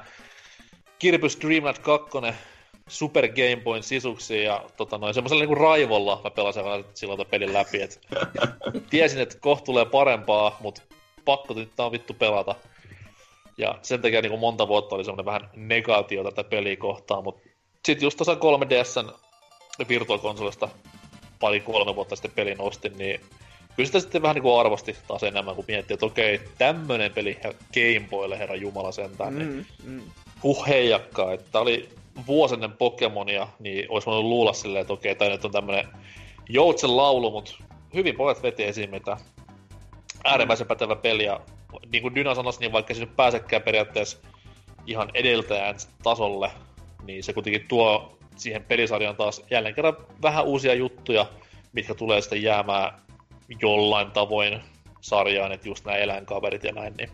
Kirby 0.99 1.29
Streamlabs 1.29 1.79
2, 1.79 2.17
Super 2.89 3.27
Game 3.27 3.61
Boyn 3.63 3.83
sisuksi 3.83 4.43
ja 4.43 4.63
tota 4.77 4.97
noin, 4.97 5.13
semmoisella 5.13 5.41
niinku 5.41 5.55
raivolla 5.55 6.21
mä 6.23 6.29
pelasin 6.29 6.63
silloin 6.93 7.27
pelin 7.29 7.53
läpi, 7.53 7.81
et 7.81 8.01
tiesin, 8.89 9.21
että 9.21 9.37
kohta 9.39 9.65
tulee 9.65 9.85
parempaa, 9.85 10.57
mutta 10.59 10.81
pakko 11.25 11.53
nyt 11.53 11.79
on 11.79 11.91
vittu 11.91 12.13
pelata. 12.13 12.55
Ja 13.57 13.79
sen 13.81 14.01
takia 14.01 14.21
niin 14.21 14.39
monta 14.39 14.67
vuotta 14.67 14.95
oli 14.95 15.03
semmoinen 15.03 15.25
vähän 15.25 15.49
negaatio 15.55 16.23
tätä 16.23 16.43
peliä 16.43 16.75
kohtaan, 16.75 17.23
mutta 17.23 17.49
sitten 17.85 18.05
just 18.05 18.17
tuossa 18.17 18.35
3DSn 18.35 19.13
virtuaalikonsolista 19.89 20.69
pari 21.39 21.59
kolme 21.59 21.95
vuotta 21.95 22.15
sitten 22.15 22.31
pelin 22.31 22.61
ostin, 22.61 22.97
niin 22.97 23.21
kyllä 23.75 23.87
sitä 23.87 23.99
sitten 23.99 24.21
vähän 24.21 24.35
niin 24.35 24.43
kuin 24.43 24.59
arvosti 24.59 24.95
taas 25.07 25.23
enemmän, 25.23 25.55
kun 25.55 25.65
miettii, 25.67 25.93
että 25.93 26.05
okei, 26.05 26.41
tämmönen 26.57 27.13
peli 27.13 27.37
Game 27.73 28.07
Boylle, 28.09 28.39
herra 28.39 28.55
Jumala 28.55 28.91
sentään, 28.91 29.37
niin 29.37 29.67
mm, 29.83 29.91
mm. 29.91 30.01
huh 30.43 30.67
heijakkaa, 30.67 31.33
että 31.33 31.59
oli 31.59 31.89
vuosinen 32.27 32.71
Pokemonia, 32.71 33.47
niin 33.59 33.85
olisi 33.89 34.05
voinut 34.05 34.25
luulla 34.25 34.53
silleen, 34.53 34.81
että 34.81 34.93
okei, 34.93 35.15
tämä 35.15 35.31
nyt 35.31 35.45
on 35.45 35.51
tämmönen 35.51 35.87
joutsen 36.49 36.97
laulu, 36.97 37.31
mutta 37.31 37.51
hyvin 37.93 38.15
pojat 38.15 38.43
veti 38.43 38.63
esiin, 38.63 38.89
mitä 38.89 39.17
äärimmäisen 40.23 40.67
pätevä 40.67 40.95
peli, 40.95 41.25
ja 41.25 41.39
niin 41.91 42.01
kuin 42.01 42.15
Dyna 42.15 42.35
sanoi, 42.35 42.53
niin 42.59 42.71
vaikka 42.71 42.93
se 42.93 42.99
nyt 42.99 43.15
pääsekään 43.15 43.61
periaatteessa 43.61 44.17
ihan 44.87 45.09
edeltäjän 45.13 45.75
tasolle, 46.03 46.51
niin 47.03 47.23
se 47.23 47.33
kuitenkin 47.33 47.67
tuo 47.67 48.17
siihen 48.35 48.63
pelisarjaan 48.63 49.15
taas 49.15 49.43
jälleen 49.51 49.75
kerran 49.75 49.97
vähän 50.21 50.45
uusia 50.45 50.73
juttuja, 50.73 51.25
mitkä 51.73 51.95
tulee 51.95 52.21
sitten 52.21 52.43
jäämään 52.43 53.01
jollain 53.61 54.11
tavoin 54.11 54.61
sarjaan, 55.01 55.51
että 55.51 55.69
just 55.69 55.85
nämä 55.85 55.97
eläinkaverit 55.97 56.63
ja 56.63 56.71
näin, 56.71 56.93
niin, 56.97 57.09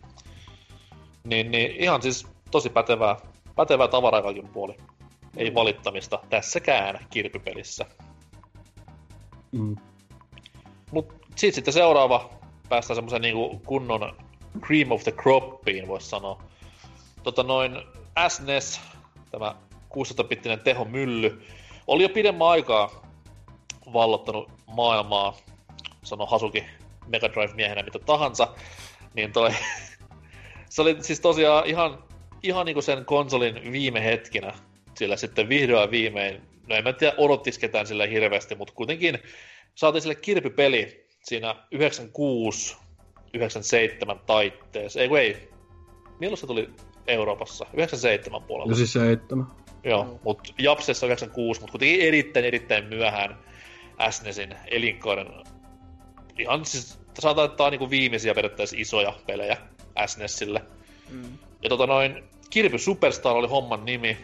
niin, 1.23 1.51
niin 1.51 1.75
ihan 1.75 2.01
siis 2.01 2.27
tosi 2.51 2.69
pätevää, 2.69 3.17
pätevää 3.61 3.87
tavaraa 3.87 4.21
kaikin 4.21 4.47
puoli. 4.47 4.77
Ei 5.37 5.55
valittamista 5.55 6.19
tässäkään 6.29 7.05
kirpypelissä. 7.09 7.85
Mm. 9.51 9.75
Mut 10.91 11.13
sit 11.35 11.55
sitten 11.55 11.73
seuraava 11.73 12.29
päästään 12.69 12.95
semmoisen 12.95 13.21
niinku 13.21 13.61
kunnon 13.65 14.15
cream 14.59 14.91
of 14.91 15.03
the 15.03 15.11
croppiin, 15.11 15.87
voisi 15.87 16.09
sanoa. 16.09 16.41
Tota 17.23 17.43
noin 17.43 17.71
SNES, 18.27 18.81
tämä 19.31 19.55
16-bittinen 19.93 20.59
tehomylly, 20.63 21.45
oli 21.87 22.03
jo 22.03 22.09
pidemmän 22.09 22.47
aikaa 22.47 22.89
vallottanut 23.93 24.51
maailmaa 24.67 25.37
sano 26.03 26.25
Hasuki 26.25 26.65
Mega 27.07 27.29
Drive-miehenä 27.29 27.83
mitä 27.83 27.99
tahansa, 27.99 28.47
niin 29.13 29.33
toi, 29.33 29.51
se 30.69 30.81
oli 30.81 31.03
siis 31.03 31.19
tosiaan 31.19 31.65
ihan, 31.65 32.03
ihan 32.43 32.65
niinku 32.65 32.81
sen 32.81 33.05
konsolin 33.05 33.71
viime 33.71 34.03
hetkinä, 34.03 34.53
sillä 34.97 35.17
sitten 35.17 35.49
vihdoin 35.49 35.91
viimein, 35.91 36.41
no 36.67 36.75
en 36.75 36.83
mä 36.83 36.93
tiedä 36.93 37.13
odottis 37.17 37.59
ketään 37.59 37.87
sille 37.87 38.09
hirveästi, 38.09 38.55
mutta 38.55 38.73
kuitenkin 38.73 39.19
saatiin 39.75 40.01
sille 40.01 40.15
kirpypeli 40.15 41.07
siinä 41.23 41.55
96 41.71 42.77
97 43.33 44.19
taitteessa, 44.25 44.99
ei 44.99 45.09
ei, 45.19 45.49
milloin 46.19 46.37
se 46.37 46.47
tuli 46.47 46.69
Euroopassa? 47.07 47.65
97 47.73 48.43
puolella. 48.43 48.71
97. 48.71 49.47
Joo, 49.83 50.19
mutta 50.23 50.53
Japsessa 50.57 51.05
96, 51.05 51.61
mutta 51.61 51.71
kuitenkin 51.71 52.01
erittäin 52.01 52.45
erittäin 52.45 52.85
myöhään 52.85 53.37
SNESin 54.09 54.55
elinkaaren 54.67 55.27
ihan 56.37 56.65
siis 56.65 56.99
sanotaan, 57.19 57.45
että 57.45 57.57
tämä 57.57 57.67
on 57.67 57.73
niin 57.73 57.89
viimeisiä 57.89 58.33
periaatteessa 58.33 58.75
isoja 58.79 59.13
pelejä 59.27 59.57
SNESille. 60.05 60.61
Mm. 61.09 61.37
Ja 61.63 61.69
tota 61.69 61.87
noin, 61.87 62.23
Kirby 62.49 62.77
Superstar 62.77 63.35
oli 63.35 63.47
homman 63.47 63.85
nimi, 63.85 64.17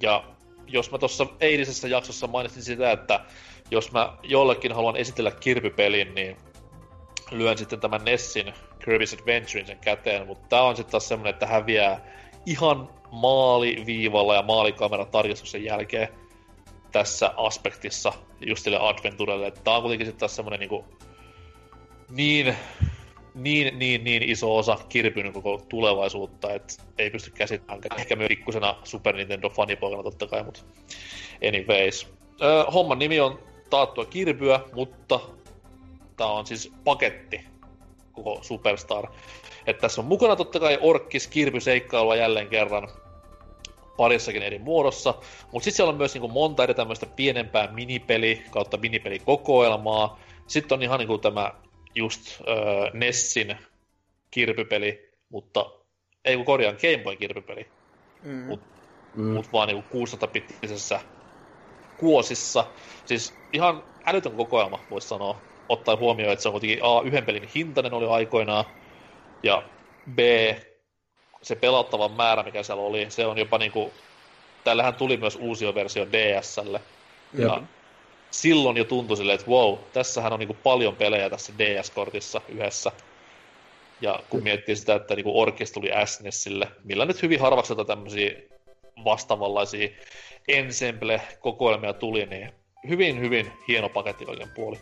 ja 0.00 0.24
jos 0.66 0.90
mä 0.90 0.98
tuossa 0.98 1.26
eilisessä 1.40 1.88
jaksossa 1.88 2.26
mainitsin 2.26 2.62
sitä, 2.62 2.92
että 2.92 3.20
jos 3.70 3.92
mä 3.92 4.16
jollekin 4.22 4.72
haluan 4.72 4.96
esitellä 4.96 5.30
Kirby-pelin, 5.30 6.14
niin 6.14 6.36
lyön 7.30 7.58
sitten 7.58 7.80
tämän 7.80 8.04
Nessin 8.04 8.46
Kirby's 8.80 9.20
Adventurein 9.20 9.66
sen 9.66 9.78
käteen, 9.78 10.26
mutta 10.26 10.48
tää 10.48 10.62
on 10.62 10.76
sitten 10.76 10.90
taas 10.90 11.08
semmonen, 11.08 11.30
että 11.30 11.46
häviää 11.46 12.00
ihan 12.46 12.88
maaliviivalla 13.12 14.34
ja 14.34 14.42
maalikamera 14.42 15.04
tarkistuksen 15.04 15.64
jälkeen 15.64 16.08
tässä 16.92 17.34
aspektissa 17.36 18.12
just 18.40 18.64
sille 18.64 18.78
Adventurelle. 18.80 19.50
Tää 19.50 19.74
on 19.74 19.82
kuitenkin 19.82 20.06
sitten 20.06 20.20
taas 20.20 20.36
semmonen 20.36 20.60
niinku 20.60 20.84
niin, 22.10 22.56
niin, 23.34 23.78
niin, 23.78 24.04
niin 24.04 24.22
iso 24.22 24.56
osa 24.56 24.78
Kirpyn 24.88 25.32
koko 25.32 25.62
tulevaisuutta, 25.68 26.52
että 26.52 26.74
ei 26.98 27.10
pysty 27.10 27.30
käsittämään. 27.30 27.82
Ehkä 27.98 28.16
myös 28.16 28.28
pikkusena 28.28 28.76
Super 28.84 29.14
Nintendo-fanipoikana 29.14 30.02
totta 30.02 30.26
kai, 30.26 30.42
mutta 30.42 30.60
anyways. 31.48 32.08
Öö, 32.42 32.64
homman 32.64 32.98
nimi 32.98 33.20
on 33.20 33.38
taattua 33.70 34.04
Kirpyä, 34.04 34.60
mutta 34.72 35.20
tämä 36.16 36.30
on 36.30 36.46
siis 36.46 36.72
paketti 36.84 37.40
koko 38.12 38.38
Superstar. 38.42 39.06
Että 39.66 39.80
tässä 39.80 40.00
on 40.00 40.06
mukana 40.06 40.36
totta 40.36 40.60
kai 40.60 40.78
Orkkis 40.80 41.26
Kirpy 41.26 41.60
seikkailua 41.60 42.16
jälleen 42.16 42.48
kerran 42.48 42.88
parissakin 43.96 44.42
eri 44.42 44.58
muodossa, 44.58 45.14
mutta 45.52 45.64
sitten 45.64 45.76
siellä 45.76 45.90
on 45.90 45.96
myös 45.96 46.14
niinku 46.14 46.28
monta 46.28 46.62
eri 46.62 46.74
tämmöistä 46.74 47.06
pienempää 47.06 47.72
minipeli 47.72 48.42
kautta 48.50 48.76
minipelikokoelmaa. 48.76 50.20
Sitten 50.46 50.76
on 50.76 50.82
ihan 50.82 50.98
niinku 50.98 51.18
tämä 51.18 51.52
just 51.94 52.40
äh, 52.40 52.92
Nessin 52.92 53.56
kirpypeli, 54.30 55.10
mutta 55.28 55.70
ei 56.24 56.36
kun 56.36 56.44
korjaan 56.44 56.76
Game 56.82 57.04
Boy 57.04 57.16
kirpipeli, 57.16 57.66
Mm. 58.22 58.48
Mut- 58.48 58.70
Mm. 59.16 59.22
mutta 59.32 59.52
vaan 59.52 59.68
niinku 59.68 60.06
600-pittisessä 60.06 61.00
kuosissa. 61.96 62.64
Siis 63.04 63.34
ihan 63.52 63.84
älytön 64.06 64.32
kokoelma, 64.32 64.84
voisi 64.90 65.08
sanoa, 65.08 65.42
ottaen 65.68 65.98
huomioon, 65.98 66.32
että 66.32 66.42
se 66.42 66.48
on 66.48 66.52
kuitenkin 66.52 66.78
A, 66.82 67.02
yhden 67.04 67.24
pelin 67.24 67.48
hintainen 67.54 67.94
oli 67.94 68.06
aikoinaan, 68.06 68.64
ja 69.42 69.62
B, 70.14 70.18
se 71.42 71.56
pelattava 71.56 72.08
määrä, 72.08 72.42
mikä 72.42 72.62
siellä 72.62 72.82
oli, 72.82 73.10
se 73.10 73.26
on 73.26 73.38
jopa 73.38 73.58
niinku, 73.58 73.92
tällähän 74.64 74.94
tuli 74.94 75.16
myös 75.16 75.36
uusi 75.36 75.74
versio 75.74 76.06
DSlle, 76.12 76.80
ja 77.38 77.62
silloin 78.30 78.76
jo 78.76 78.84
tuntui 78.84 79.16
silleen, 79.16 79.38
että 79.38 79.50
wow, 79.50 79.78
tässähän 79.92 80.32
on 80.32 80.38
niinku 80.38 80.56
paljon 80.62 80.96
pelejä 80.96 81.30
tässä 81.30 81.52
DS-kortissa 81.58 82.40
yhdessä. 82.48 82.92
Ja 84.00 84.20
kun 84.30 84.42
miettii 84.42 84.76
sitä, 84.76 84.94
että 84.94 85.14
niinku 85.14 85.40
Orkis 85.40 85.72
tuli 85.72 85.90
SNESille, 86.04 86.68
millä 86.84 87.04
nyt 87.04 87.22
hyvin 87.22 87.40
harvakselta 87.40 87.84
tämmöisiä 87.84 88.30
vastaavanlaisia 89.04 89.88
ensemble-kokoelmia 90.48 91.92
tuli, 91.92 92.26
niin 92.26 92.52
hyvin, 92.88 93.20
hyvin 93.20 93.52
hieno 93.68 93.88
paketti 93.88 94.24
oikein 94.28 94.50
puoli. 94.56 94.78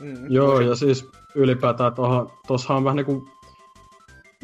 Mm. 0.00 0.32
Joo, 0.32 0.60
ja 0.60 0.74
siis 0.74 1.08
ylipäätään 1.34 1.94
tuohon, 1.94 2.32
tossahan 2.46 2.76
on 2.76 2.84
vähän 2.84 2.96
niinku, 2.96 3.28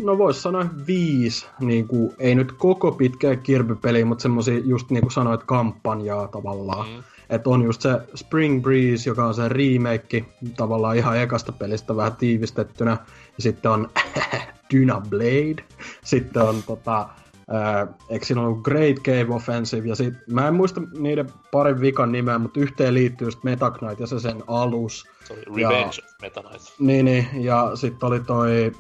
no 0.01 0.19
vois 0.19 0.43
sanoa 0.43 0.67
viisi, 0.87 1.47
niinku, 1.61 2.15
ei 2.19 2.35
nyt 2.35 2.53
koko 2.53 2.93
pitkää 2.93 3.37
kirpypeliä, 3.37 4.05
mutta 4.05 4.23
semmosia 4.23 4.59
just 4.65 4.91
niinku 4.91 5.11
sanoit 5.11 5.45
kampanjaa 5.45 6.29
tavallaan. 6.29 6.89
Mm. 6.89 7.03
Että 7.31 7.51
on 7.51 7.63
just 7.63 7.81
se 7.81 8.01
Spring 8.15 8.63
Breeze, 8.63 9.11
joka 9.11 9.27
on 9.27 9.35
se 9.35 9.49
remake 9.49 10.25
tavallaan 10.57 10.97
ihan 10.97 11.19
ekasta 11.19 11.53
pelistä 11.53 11.97
vähän 11.97 12.17
tiivistettynä. 12.17 12.91
Ja 13.37 13.43
sitten 13.43 13.71
on 13.71 13.89
Dyna 14.75 15.03
Blade. 15.11 15.65
Sitten 16.05 16.43
on 16.43 16.63
tota, 16.67 17.09
ää, 17.51 17.87
eikö 18.09 18.25
siinä 18.25 18.43
ollut 18.43 18.63
Great 18.63 18.97
Cave 18.97 19.35
Offensive. 19.35 19.89
Ja 19.89 19.95
sit, 19.95 20.15
mä 20.31 20.49
en 20.49 20.55
muista 20.55 20.81
niiden 20.99 21.29
parin 21.53 21.81
vikan 21.81 22.13
nimeä, 22.13 22.39
mutta 22.39 22.61
yhteen 22.61 22.95
liittyy 22.95 23.27
just 23.27 23.45
Meta 23.45 23.71
Knight 23.71 24.01
ja 24.01 24.07
se 24.07 24.21
sen 24.21 24.43
alus. 24.47 25.07
Se 25.25 25.33
oli 25.33 25.43
Revenge 25.43 25.89
of 25.89 26.21
Meta 26.23 26.43
Knight. 26.43 26.65
Niin, 26.79 27.05
niin. 27.05 27.29
ja 27.35 27.71
sitten 27.75 28.07
oli 28.07 28.21
toi, 28.21 28.73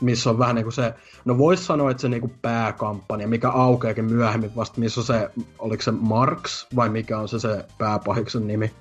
missä 0.00 0.30
on 0.30 0.38
vähän 0.38 0.54
niinku 0.54 0.70
se, 0.70 0.94
no 1.24 1.38
vois 1.38 1.66
sanoa, 1.66 1.90
että 1.90 2.00
se 2.00 2.08
niinku 2.08 2.30
pääkampanja, 2.42 3.28
mikä 3.28 3.50
aukeakin 3.50 4.04
myöhemmin 4.04 4.56
vasta, 4.56 4.80
missä 4.80 5.00
on 5.00 5.06
se, 5.06 5.30
oliko 5.58 5.82
se 5.82 5.90
Marks, 5.90 6.66
vai 6.76 6.88
mikä 6.88 7.18
on 7.18 7.28
se 7.28 7.38
se 7.38 7.64
pääpahiksen 7.78 8.46
nimi. 8.46 8.72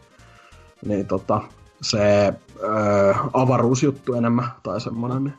Niin 0.86 1.08
tota, 1.08 1.42
se 1.82 2.34
öö, 2.64 3.14
avaruusjuttu 3.34 4.14
enemmän, 4.14 4.48
tai 4.64 4.82
semmonen. 4.82 5.24
Niin. 5.24 5.34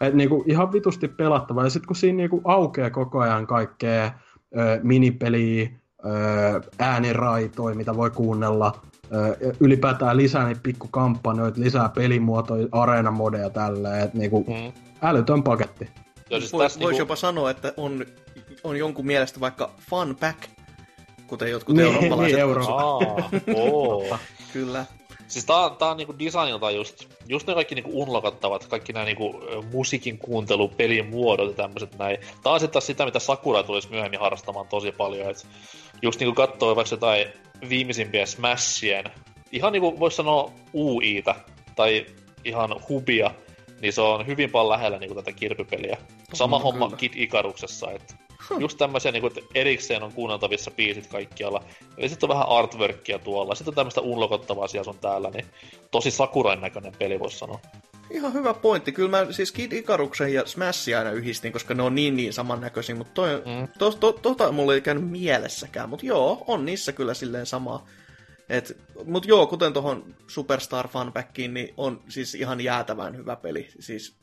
Et 0.00 0.14
niinku 0.14 0.44
ihan 0.46 0.72
vitusti 0.72 1.08
pelattava, 1.08 1.64
ja 1.64 1.70
sitten 1.70 1.86
kun 1.86 1.96
siinä 1.96 2.16
niinku 2.16 2.40
aukeaa 2.44 2.90
koko 2.90 3.20
ajan 3.20 3.46
kaikkea 3.46 4.12
öö, 4.56 4.80
minipeliä, 4.82 5.70
öö, 6.06 6.60
ääniraitoja, 6.78 7.76
mitä 7.76 7.96
voi 7.96 8.10
kuunnella, 8.10 8.82
ylipäätään 9.60 10.16
lisää 10.16 10.46
niitä 10.46 10.60
pikkukampanjoita, 10.62 11.60
lisää 11.60 11.88
pelimuotoja, 11.88 12.66
areenamodeja 12.72 13.50
tälleen, 13.50 14.04
että 14.04 14.18
niinku 14.18 14.44
Mm. 14.48 14.72
älytön 15.02 15.42
paketti. 15.42 15.88
Joo, 16.30 16.40
siis 16.40 16.52
Vois, 16.52 16.78
niinku, 16.78 16.96
jopa 16.98 17.16
sanoa, 17.16 17.50
että 17.50 17.72
on, 17.76 18.06
on 18.64 18.76
jonkun 18.76 19.06
mielestä 19.06 19.40
vaikka 19.40 19.70
fun 19.90 20.16
pack, 20.20 20.38
kuten 21.26 21.50
jotkut 21.50 21.76
Niin, 21.76 21.86
eurooppalaiset 21.86 22.32
niin, 22.32 22.40
euro- 22.40 22.60
kutsuvat. 22.60 24.10
Aa. 24.10 24.18
Kyllä. 24.52 24.84
Siis 25.28 25.44
tää, 25.44 25.56
on- 25.56 25.76
tää 25.76 25.88
on 25.88 25.96
niinku 25.96 26.14
designilta 26.18 26.70
just, 26.70 27.06
just 27.26 27.46
ne 27.46 27.54
kaikki 27.54 27.74
niinku 27.74 28.02
unlokattavat, 28.02 28.66
kaikki 28.66 28.92
nämä 28.92 29.04
niinku 29.04 29.34
musiikin 29.72 30.18
kuuntelu, 30.18 30.68
pelin 30.68 31.06
muodot 31.06 31.48
ja 31.48 31.54
tämmöiset 31.54 31.98
näin. 31.98 32.18
Tää 32.42 32.52
on 32.52 32.60
sitten 32.60 32.72
taas 32.72 32.86
sitä, 32.86 33.04
mitä 33.04 33.18
Sakura 33.18 33.62
tulisi 33.62 33.90
myöhemmin 33.90 34.20
harrastamaan 34.20 34.68
tosi 34.68 34.92
paljon, 34.92 35.30
et 35.30 35.46
just 36.02 36.20
niinku 36.20 36.34
katsoo 36.34 36.76
vaikka 36.76 36.94
jotain 36.94 37.26
viimeisimpiä 37.68 38.26
Smashien, 38.26 39.04
ihan 39.52 39.72
niinku 39.72 39.98
vois 39.98 40.16
sanoa 40.16 40.52
UItä, 40.74 41.34
tai 41.76 42.06
ihan 42.44 42.80
hubia, 42.88 43.30
niin 43.80 43.92
se 43.92 44.00
on 44.00 44.26
hyvin 44.26 44.50
paljon 44.50 44.72
lähellä 44.72 44.98
niinku 44.98 45.14
tätä 45.14 45.32
kirpypeliä. 45.32 45.96
Sama 46.34 46.56
On, 46.56 46.62
homma 46.62 46.86
kyllä. 46.86 46.98
Kid 46.98 47.12
Ikaruksessa, 47.16 47.90
että 47.90 48.14
just 48.58 48.78
tämmöisiä, 48.78 49.12
niinku, 49.12 49.26
että 49.26 49.40
erikseen 49.54 50.02
on 50.02 50.12
kuunneltavissa 50.12 50.70
biisit 50.70 51.06
kaikkialla. 51.06 51.64
Ja 51.96 52.08
sitten 52.08 52.30
on 52.30 52.34
vähän 52.34 52.48
artworkia 52.48 53.18
tuolla, 53.18 53.54
sitten 53.54 53.70
on 53.70 53.74
tämmöistä 53.74 54.00
unlokottavaa 54.00 54.66
siellä 54.66 54.84
sun 54.84 54.98
täällä, 54.98 55.30
niin 55.30 55.46
tosi 55.90 56.10
Sakurain 56.10 56.60
näköinen 56.60 56.92
peli 56.98 57.20
voisi 57.20 57.38
sanoa. 57.38 57.60
Ihan 58.12 58.32
hyvä 58.32 58.54
pointti. 58.54 58.92
Kyllä 58.92 59.10
mä 59.10 59.32
siis 59.32 59.52
Kid 59.52 59.72
Ikaruksen 59.72 60.34
ja 60.34 60.46
Smashia 60.46 60.98
aina 60.98 61.10
yhdistin, 61.10 61.52
koska 61.52 61.74
ne 61.74 61.82
on 61.82 61.94
niin 61.94 62.16
niin 62.16 62.32
samannäköisiä, 62.32 62.94
mutta 62.94 63.12
toi, 63.14 63.28
Mm. 63.36 63.68
to, 63.78 63.90
to, 63.90 64.12
tota 64.12 64.52
mulla 64.52 64.74
ei 64.74 64.80
käynyt 64.80 65.10
mielessäkään. 65.10 65.88
Mutta 65.88 66.06
joo, 66.06 66.44
on 66.46 66.64
niissä 66.64 66.92
kyllä 66.92 67.14
silleen 67.14 67.46
sama. 67.46 67.86
Et, 68.48 68.76
mut 69.04 69.26
joo, 69.26 69.46
kuten 69.46 69.72
tuohon 69.72 70.14
Superstar 70.26 70.88
Funpackiin, 70.88 71.54
niin 71.54 71.74
on 71.76 72.02
siis 72.08 72.34
ihan 72.34 72.60
jäätävän 72.60 73.16
hyvä 73.16 73.36
peli. 73.36 73.68
Siis 73.80 74.14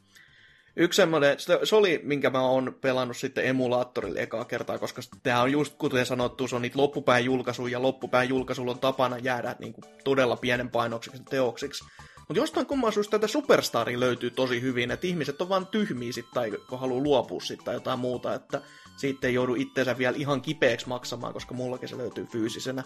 yksi 0.75 0.97
semmoinen, 0.97 1.39
se, 1.39 1.60
se 1.63 1.75
oli, 1.75 1.99
minkä 2.04 2.30
mä 2.30 2.41
oon 2.41 2.78
pelannut 2.82 3.17
sitten 3.17 3.45
emulaattorille 3.45 4.19
ekaa 4.21 4.45
kertaa, 4.45 4.78
koska 4.78 5.02
tämä 5.23 5.41
on 5.41 5.52
just 5.52 5.73
kuten 5.78 6.06
sanottu, 6.06 6.47
se 6.47 6.56
on 6.56 6.62
niitä 6.62 6.78
loppupään 6.78 7.25
julkaisuja, 7.25 7.71
ja 7.71 7.82
loppupään 7.82 8.30
julkaisulla 8.30 8.71
on 8.71 8.80
tapana 8.80 9.17
jäädä 9.17 9.56
niin 9.60 9.73
kuin 9.73 9.86
todella 10.04 10.36
pienen 10.36 10.69
painokseksi 10.69 11.23
teoksiksi. 11.30 11.84
Mutta 12.29 12.39
jostain 12.41 12.65
kumman 12.65 12.93
syystä 12.93 13.11
tätä 13.19 13.27
Superstaria 13.27 13.99
löytyy 13.99 14.29
tosi 14.29 14.61
hyvin, 14.61 14.91
että 14.91 15.07
ihmiset 15.07 15.41
on 15.41 15.49
vaan 15.49 15.67
tyhmiä 15.67 16.11
sit, 16.11 16.25
tai 16.33 16.51
kun 16.69 16.79
haluaa 16.79 17.03
luopua 17.03 17.39
sit, 17.41 17.63
tai 17.63 17.73
jotain 17.73 17.99
muuta, 17.99 18.33
että 18.33 18.61
siitä 18.97 19.27
ei 19.27 19.33
joudu 19.33 19.55
itteensä 19.55 19.97
vielä 19.97 20.17
ihan 20.17 20.41
kipeäksi 20.41 20.87
maksamaan, 20.87 21.33
koska 21.33 21.53
mullakin 21.55 21.89
se 21.89 21.97
löytyy 21.97 22.25
fyysisenä. 22.25 22.83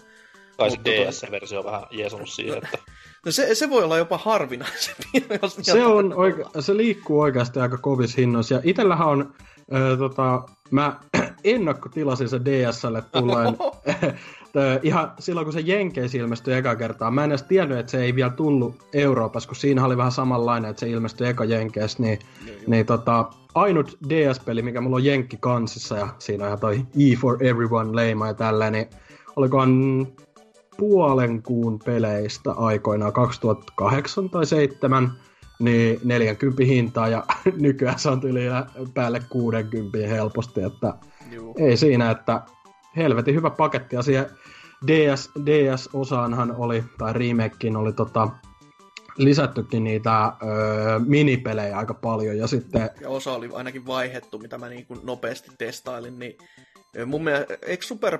Kai 0.58 0.70
se 0.70 0.76
toi- 0.76 0.92
DS-versio 0.94 1.58
on 1.58 1.64
vähän 1.64 1.82
jeesunut 1.90 2.28
siihen, 2.28 2.58
että 2.64 2.78
No 3.26 3.32
se, 3.32 3.54
se 3.54 3.70
voi 3.70 3.84
olla 3.84 3.98
jopa 3.98 4.18
harvinaisempi. 4.18 5.04
jos 5.42 5.56
Se, 5.62 5.84
on 5.84 6.12
oike- 6.12 6.60
se 6.62 6.76
liikkuu 6.76 7.20
oikeasti 7.20 7.58
aika 7.60 7.78
kovis 7.78 8.16
hinnoissa. 8.16 8.54
Ja 8.54 8.60
itellähän 8.64 9.08
on, 9.08 9.34
ö, 9.74 9.96
tota, 9.96 10.42
mä 10.70 11.00
ennakkotilasin 11.44 12.28
se 12.28 12.40
DSlle 12.44 13.02
tulleen 13.12 13.56
ihan 14.82 15.12
silloin, 15.18 15.44
kun 15.44 15.52
se 15.52 15.60
Jenkeissä 15.60 16.18
ilmestyi 16.18 16.54
eka 16.54 16.76
kertaa. 16.76 17.10
Mä 17.10 17.24
en 17.24 17.30
edes 17.30 17.42
tiennyt, 17.42 17.78
että 17.78 17.90
se 17.90 18.02
ei 18.02 18.14
vielä 18.14 18.30
tullut 18.30 18.86
Euroopassa, 18.92 19.48
kun 19.48 19.56
siinä 19.56 19.84
oli 19.84 19.96
vähän 19.96 20.12
samanlainen, 20.12 20.70
että 20.70 20.80
se 20.80 20.88
ilmestyi 20.88 21.28
eka 21.28 21.44
Jenkeissä. 21.44 22.02
Niin, 22.02 22.18
niin 22.66 22.86
tota, 22.86 23.30
ainut 23.54 23.98
DS-peli, 24.08 24.62
mikä 24.62 24.80
mulla 24.80 24.96
on 24.96 25.04
Jenkki 25.04 25.36
kansissa, 25.40 25.96
ja 25.96 26.08
siinä 26.18 26.44
on 26.44 26.48
ihan 26.48 26.60
toi 26.60 26.76
E 26.76 27.16
for 27.16 27.44
Everyone 27.44 27.96
leima 27.96 28.26
ja 28.26 28.34
tälleen, 28.34 28.72
niin 28.72 28.86
olikohan 29.36 30.06
puolen 30.76 31.42
kuun 31.42 31.78
peleistä 31.84 32.52
aikoinaan 32.52 33.12
2008 33.12 34.30
tai 34.30 34.40
2007, 34.40 35.12
niin 35.58 36.00
40 36.04 36.64
hintaa 36.64 37.08
ja 37.08 37.24
nykyään 37.56 37.98
se 37.98 38.08
on 38.08 38.20
yli 38.24 38.40
päälle 38.94 39.22
60 39.28 39.98
helposti, 40.08 40.62
että 40.62 40.94
Juu. 41.30 41.54
ei 41.58 41.76
siinä, 41.76 42.10
että 42.10 42.40
helvetin 42.96 43.34
hyvä 43.34 43.50
paketti 43.50 43.96
ja 43.96 44.02
siihen 44.02 44.26
DS, 44.86 45.30
DS-osaanhan 45.46 46.54
oli, 46.56 46.84
tai 46.98 47.12
remakein 47.12 47.76
oli 47.76 47.92
tota, 47.92 48.28
lisättykin 49.16 49.84
niitä 49.84 50.24
öö, 50.24 50.98
minipelejä 50.98 51.78
aika 51.78 51.94
paljon 51.94 52.38
ja 52.38 52.46
sitten 52.46 52.90
ja 53.00 53.08
osa 53.08 53.32
oli 53.32 53.50
ainakin 53.52 53.86
vaihettu, 53.86 54.38
mitä 54.38 54.58
mä 54.58 54.68
niin 54.68 54.86
kuin 54.86 55.00
nopeasti 55.02 55.50
testailin, 55.58 56.18
niin 56.18 56.38
mun 57.06 57.24
mielestä, 57.24 57.58
eikö 57.62 57.86
Super, 57.86 58.18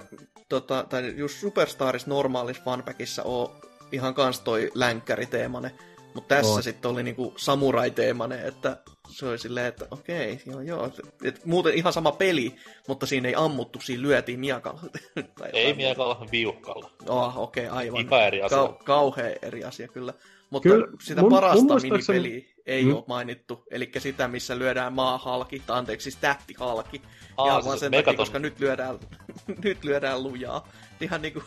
tota, 0.49 0.87
tai 0.89 1.15
just 1.17 1.39
Superstaris 1.39 2.07
normaalissa 2.07 2.63
fanpackissa 2.65 3.23
ole 3.23 3.51
ihan 3.93 4.15
kans 4.15 4.41
toi 4.41 4.71
länkkäriteemane, 4.75 5.71
mutta 6.15 6.35
tässä 6.35 6.53
On. 6.53 6.63
sitten 6.63 6.91
oli 6.91 7.03
niinku 7.03 7.35
samurai-teemane, 7.37 8.47
että 8.47 8.77
se 9.15 9.27
oli 9.27 9.39
silleen, 9.39 9.67
että 9.67 9.87
okei, 9.91 10.41
joo 10.47 10.61
joo, 10.61 10.91
et, 11.25 11.45
muuten 11.45 11.75
ihan 11.75 11.93
sama 11.93 12.13
peli, 12.13 12.55
mutta 12.89 13.07
siinä 13.07 13.29
ei 13.29 13.35
ammuttu, 13.37 13.81
siinä 13.81 14.03
lyötiin 14.03 14.41
miakalla. 14.41 14.81
Tai 15.39 15.51
ei 15.53 15.75
miekalla 15.75 16.27
viuhkalla. 16.33 16.91
Oh, 17.09 17.39
okei, 17.39 17.67
okay, 17.67 17.79
aivan. 17.79 18.01
Ihan 18.01 18.23
eri 18.27 18.43
asia. 18.43 18.59
Kau- 18.59 18.85
kauhea 18.85 19.35
eri 19.43 19.65
asia, 19.65 19.89
kyllä. 19.89 20.15
Mutta 20.51 20.69
Kyllä, 20.69 20.87
sitä 21.03 21.21
mun- 21.21 21.25
mun, 21.25 21.33
mun 21.33 21.41
parasta 21.41 21.65
muistaakseni- 21.65 22.21
minipeliä 22.23 22.55
ei 22.67 22.85
Mm. 22.85 22.95
ole 22.95 23.05
mainittu. 23.09 23.65
Eli 23.71 23.91
sitä, 23.99 24.29
missä 24.29 24.59
lyödään 24.59 24.93
maahalki, 24.93 25.63
tai 25.67 25.79
anteeksi, 25.79 26.05
siis 26.05 26.17
tähtihalki. 26.21 27.03
Aa, 27.37 27.47
Ihan 27.47 27.63
siis 27.63 27.67
vaan 27.67 27.79
sen 27.79 27.91
Megaton. 27.91 28.05
takia, 28.05 28.17
koska 28.17 28.39
nyt 28.39 28.61
lyödään, 28.61 28.99
nyt 29.65 29.85
lyödään 29.85 30.23
lujaa. 30.23 30.69
Ihan 31.01 31.23
niinku 31.23 31.43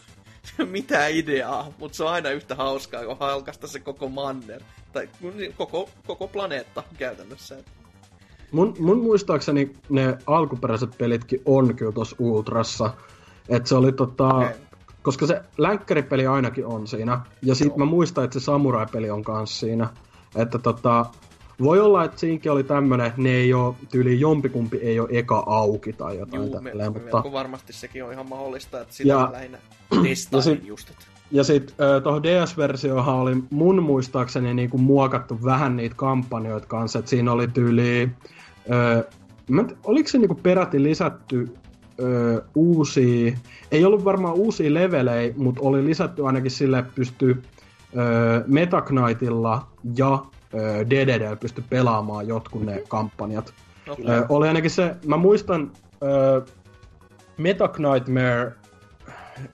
mitään 0.65 1.11
ideaa, 1.11 1.71
mutta 1.79 1.97
se 1.97 2.03
on 2.03 2.11
aina 2.11 2.29
yhtä 2.29 2.55
hauskaa, 2.55 3.05
kun 3.05 3.17
halkasta 3.19 3.67
se 3.67 3.79
koko 3.79 4.09
manner. 4.09 4.61
Tai 4.93 5.09
koko, 5.57 5.89
koko 6.07 6.27
planeetta 6.27 6.83
käytännössä. 6.97 7.57
mun, 8.51 8.75
mun 8.79 8.99
muistaakseni 8.99 9.73
ne 9.89 10.17
alkuperäiset 10.27 10.97
pelitkin 10.97 11.41
on 11.45 11.75
kyllä 11.75 11.91
tossa 11.91 12.15
Ultrassa. 12.19 12.93
Että 13.49 13.69
se 13.69 13.75
oli 13.75 13.91
tota... 13.91 14.27
Okay. 14.27 14.53
Koska 15.01 15.27
se 15.27 15.41
länkkäripeli 15.57 16.27
ainakin 16.27 16.65
on 16.65 16.87
siinä. 16.87 17.21
Ja 17.41 17.55
sit 17.55 17.75
mä 17.75 17.85
muistan, 17.85 18.23
että 18.23 18.39
se 18.39 18.43
samurai-peli 18.43 19.09
on 19.09 19.23
kans 19.23 19.59
siinä. 19.59 19.89
Että 20.35 20.59
tota... 20.59 21.05
Voi 21.61 21.79
olla, 21.79 22.03
että 22.03 22.19
siinkin 22.19 22.51
oli 22.51 22.63
tämmönen, 22.63 23.07
että 23.07 23.21
ne 23.21 23.29
ei 23.29 23.53
ole, 23.53 23.75
tyyli 23.91 24.19
jompikumpi 24.19 24.77
ei 24.77 24.99
ole 24.99 25.09
eka 25.11 25.43
auki 25.45 25.93
tai 25.93 26.17
jotain 26.17 26.43
Juu, 26.43 26.61
me, 26.61 26.69
tälleen, 26.69 26.93
mutta... 26.93 27.17
mutta... 27.17 27.31
varmasti 27.31 27.73
sekin 27.73 28.03
on 28.03 28.13
ihan 28.13 28.29
mahdollista, 28.29 28.81
että 28.81 28.93
sitä 28.93 29.09
Ja- 29.09 29.29
lähinnä 29.33 29.57
testaa 30.03 30.41
sit- 30.41 30.65
just. 30.65 30.89
Että... 30.89 31.03
Ja 31.31 31.43
sit 31.43 31.75
äh, 31.81 32.03
tuohon 32.03 32.23
DS-versiohan 32.23 33.15
oli 33.15 33.35
mun 33.49 33.83
muistaakseni 33.83 34.53
niinku 34.53 34.77
muokattu 34.77 35.39
vähän 35.43 35.75
niitä 35.75 35.95
kampanjoita 35.95 36.67
kanssa, 36.67 36.99
että 36.99 37.09
siinä 37.09 37.31
oli 37.31 37.47
tyyli... 37.47 38.09
Tiedä, 38.65 39.75
oliko 39.83 40.09
se 40.09 40.17
niinku 40.17 40.35
peräti 40.35 40.83
lisätty 40.83 41.49
ö, 41.99 42.41
uusia, 42.55 43.37
ei 43.71 43.85
ollut 43.85 44.05
varmaan 44.05 44.33
uusia 44.33 44.73
levelejä, 44.73 45.33
mutta 45.37 45.61
oli 45.63 45.85
lisätty 45.85 46.25
ainakin 46.27 46.51
sille, 46.51 46.79
että 46.79 46.91
pystyy 46.95 47.43
ö, 47.97 48.43
Metaknightilla 48.47 49.67
ja 49.97 50.13
ö, 50.13 50.36
DDD 50.89 51.35
pysty 51.39 51.63
pelaamaan 51.69 52.27
jotkut 52.27 52.63
ne 52.65 52.83
kampanjat. 52.87 53.53
No, 53.87 53.97
Ö, 54.09 54.25
oli 54.29 54.47
ainakin 54.47 54.71
se, 54.71 54.95
mä 55.05 55.17
muistan 55.17 55.71
ö, 56.03 56.41
Meta 57.37 57.69
Nightmare, 57.77 58.51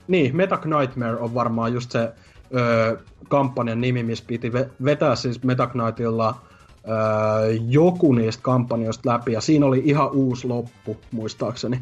niin, 0.07 0.35
Meta 0.35 0.59
Nightmare 0.65 1.17
on 1.17 1.33
varmaan 1.33 1.73
just 1.73 1.91
se 1.91 2.11
ö, 2.55 2.97
kampanjan 3.29 3.81
nimi, 3.81 4.03
missä 4.03 4.23
piti 4.27 4.49
ve- 4.49 4.69
vetää 4.85 5.15
siis 5.15 5.43
Meta 5.43 5.67
Knightilla 5.67 6.35
ö, 6.75 7.53
joku 7.67 8.13
niistä 8.13 8.43
kampanjoista 8.43 9.09
läpi, 9.09 9.31
ja 9.31 9.41
siinä 9.41 9.65
oli 9.65 9.81
ihan 9.85 10.11
uusi 10.11 10.47
loppu, 10.47 10.97
muistaakseni. 11.11 11.81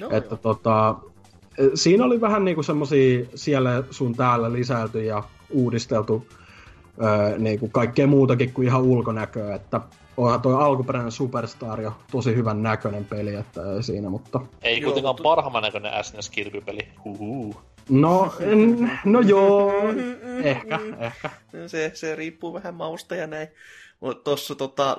no, 0.00 0.08
että 0.10 0.36
tota, 0.36 0.94
ö, 1.58 1.70
siinä 1.74 2.04
oli 2.04 2.20
vähän 2.20 2.44
niinku 2.44 2.62
semmosia 2.62 3.24
siellä 3.34 3.82
sun 3.90 4.14
täällä 4.14 4.52
lisäilty 4.52 5.04
ja 5.04 5.22
uudisteltu 5.50 6.26
öö, 7.02 7.38
niinku 7.38 7.68
kaikkea 7.68 8.06
muutakin 8.06 8.52
kuin 8.52 8.66
ihan 8.68 8.82
ulkonäköä, 8.82 9.54
että 9.54 9.80
onhan 10.16 10.42
toi 10.42 10.54
alkuperäinen 10.64 11.12
Superstar 11.12 11.80
jo 11.80 11.96
tosi 12.10 12.34
hyvän 12.36 12.62
näköinen 12.62 13.04
peli 13.04 13.34
että 13.34 13.60
ei 13.76 13.82
siinä, 13.82 14.08
mutta 14.10 14.40
Ei 14.62 14.80
Joo, 14.80 14.88
kuitenkaan 14.88 15.14
mutta- 15.14 15.22
parhaimman 15.22 15.62
näköinen 15.62 16.04
SNES 16.04 16.30
Kirby-peli. 16.30 16.88
Huhuu. 17.04 17.56
no, 17.90 18.34
en, 18.40 18.90
no 19.04 19.20
joo, 19.20 19.72
ehkä, 20.44 20.78
ehkä. 21.00 21.30
se, 21.66 21.90
se 21.94 22.16
riippuu 22.16 22.54
vähän 22.54 22.74
mausta 22.74 23.14
ja 23.16 23.26
näin. 23.26 23.48
Mutta 24.00 24.24
tossa, 24.24 24.54
tota, 24.54 24.96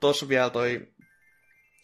tossa 0.00 0.28
vielä 0.28 0.50
toi, 0.50 0.88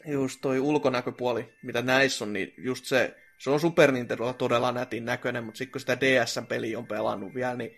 just 0.07 0.41
toi 0.41 0.61
ulkonäköpuoli, 0.61 1.53
mitä 1.63 1.83
näissä 1.83 2.25
on, 2.25 2.33
niin 2.33 2.55
just 2.59 2.85
se, 2.85 3.17
se 3.39 3.51
on 3.51 3.61
Super 3.61 3.93
Nintendolla 3.93 4.33
todella 4.33 4.73
nätin 4.73 5.05
näköinen, 5.05 5.45
mutta 5.45 5.59
sitten 5.59 5.73
kun 5.73 5.81
sitä 5.81 6.01
DS-peliä 6.01 6.79
on 6.79 6.87
pelannut 6.87 7.35
vielä, 7.35 7.55
niin 7.55 7.71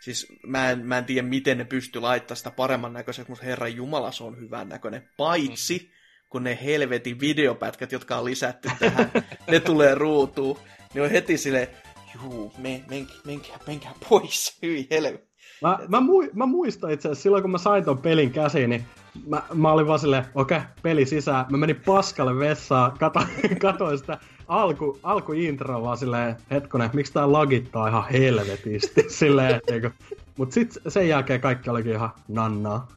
siis 0.00 0.32
mä 0.46 0.70
en, 0.70 0.86
mä 0.86 0.98
en 0.98 1.04
tiedä, 1.04 1.28
miten 1.28 1.58
ne 1.58 1.64
pystyy 1.64 2.02
laittamaan 2.02 2.36
sitä 2.36 2.50
paremman 2.50 2.92
näköiseksi, 2.92 3.30
mutta 3.30 3.44
herran 3.44 3.76
jumala, 3.76 4.12
se 4.12 4.24
on 4.24 4.40
hyvän 4.40 4.68
näköinen. 4.68 5.08
Paitsi, 5.16 5.90
kun 6.28 6.44
ne 6.44 6.58
helvetin 6.64 7.20
videopätkät, 7.20 7.92
jotka 7.92 8.16
on 8.16 8.24
lisätty 8.24 8.70
tähän, 8.78 9.10
ne 9.50 9.60
tulee 9.60 9.94
ruutuun, 9.94 10.58
niin 10.94 11.04
on 11.04 11.10
heti 11.10 11.38
sille 11.38 11.70
juu, 12.14 12.52
men, 12.58 12.84
men, 12.90 13.06
menkää, 13.24 13.58
menkää 13.66 13.92
pois, 14.08 14.58
hyi 14.62 14.86
helvetti. 14.90 15.28
Mä, 15.62 15.78
mä, 15.88 16.00
mui, 16.00 16.30
mä 16.34 16.46
muistan 16.46 16.90
itse 16.90 17.08
asiassa 17.08 17.22
silloin, 17.22 17.42
kun 17.42 17.50
mä 17.50 17.58
sain 17.58 17.84
ton 17.84 17.98
pelin 17.98 18.30
käsiin, 18.30 18.70
niin 18.70 18.84
mä, 19.26 19.42
mä 19.54 19.72
olin 19.72 19.86
vaan 19.86 19.98
silleen, 19.98 20.24
okei, 20.34 20.58
okay, 20.58 20.68
peli 20.82 21.06
sisään. 21.06 21.46
Mä 21.50 21.56
menin 21.56 21.80
paskalle 21.86 22.38
vessaan, 22.38 22.98
kato, 22.98 23.20
katoin 23.60 23.98
sitä 23.98 24.18
alku, 24.48 24.98
alku 25.02 25.32
intro 25.32 25.82
vaan 25.82 25.98
silleen, 25.98 26.36
hetkonen, 26.50 26.90
miksi 26.92 27.12
tää 27.12 27.32
lagittaa 27.32 27.88
ihan 27.88 28.04
helvetisti, 28.12 29.04
silleen, 29.18 29.60
niinku. 29.70 29.88
Mut 30.36 30.52
sit 30.52 30.78
sen 30.88 31.08
jälkeen 31.08 31.40
kaikki 31.40 31.70
olikin 31.70 31.92
ihan 31.92 32.10
nannaa. 32.28 32.88